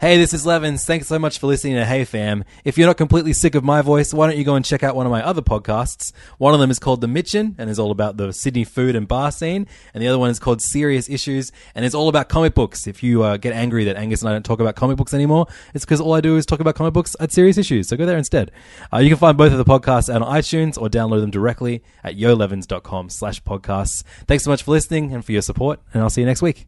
this 0.02 0.34
is 0.34 0.46
Levins. 0.46 0.86
Thanks 0.86 1.08
so 1.08 1.18
much 1.20 1.40
for 1.40 1.48
listening 1.48 1.76
to 1.76 1.86
Hey 1.86 2.06
Fam. 2.06 2.44
If 2.64 2.78
you're 2.78 2.88
not 2.88 2.98
completely 2.98 3.34
sick 3.34 3.56
of 3.56 3.64
my 3.64 3.82
voice, 3.82 4.14
why 4.14 4.28
don't 4.28 4.38
you 4.38 4.44
go 4.44 4.56
and 4.56 4.64
check 4.64 4.84
out 4.84 4.96
one 4.96 5.06
of 5.06 5.12
my 5.12 5.24
other 5.24 5.42
podcasts? 5.42 6.12
One 6.38 6.54
of 6.54 6.60
them 6.60 6.72
is 6.72 6.80
called 6.80 7.02
The 7.02 7.08
Mitchin 7.08 7.56
and 7.58 7.70
is 7.70 7.80
all 7.80 7.92
about 7.92 8.18
the 8.18 8.34
Sydney 8.34 8.64
food 8.64 8.96
and 8.96 9.08
bar 9.08 9.32
scene, 9.32 9.68
and 9.94 10.04
the 10.04 10.08
other 10.08 10.20
one 10.20 10.30
is 10.30 10.40
called 10.40 10.62
Serious 10.62 11.10
Issues 11.10 11.52
and 11.76 11.86
it's 11.86 11.96
all 11.96 12.10
about 12.10 12.30
comic 12.30 12.54
books. 12.54 12.88
If 12.88 13.04
you 13.04 13.24
uh, 13.24 13.38
get 13.38 13.54
angry 13.54 13.86
that 13.86 13.96
Angus 13.96 14.22
and 14.22 14.30
I 14.30 14.34
don't 14.34 14.44
talk 14.44 14.60
about 14.60 14.76
comic 14.76 14.98
books 14.98 15.14
anymore, 15.14 15.48
it's 15.74 15.86
because 15.86 16.02
all 16.02 16.14
I 16.14 16.22
do 16.22 16.38
is 16.38 16.46
talk 16.46 16.60
about 16.60 16.76
comic 16.76 16.94
books 16.94 17.16
at 17.20 17.32
Serious 17.32 17.58
Issues. 17.58 17.88
So 17.88 17.98
go 17.98 18.06
there 18.06 18.18
instead. 18.18 18.52
Uh, 18.92 18.98
you 18.98 19.10
can 19.10 19.18
find 19.18 19.38
both 19.38 19.52
of 19.52 19.58
the 19.58 19.66
podcasts 19.66 20.14
on 20.14 20.22
iTunes 20.22 20.82
or 20.82 20.90
download 20.90 21.22
them 21.22 21.32
directly 21.32 21.84
at 22.04 22.16
yolevins.com 22.16 23.10
slash 23.10 23.44
podcasts. 23.44 24.04
Thanks 24.28 24.44
so 24.44 24.50
much 24.50 24.64
for 24.64 24.72
listening 24.72 25.14
and 25.14 25.24
for 25.24 25.32
your 25.32 25.42
support, 25.42 25.80
and 25.94 26.02
I'll 26.02 26.10
see 26.10 26.22
you 26.22 26.28
next 26.28 26.42
week. 26.42 26.68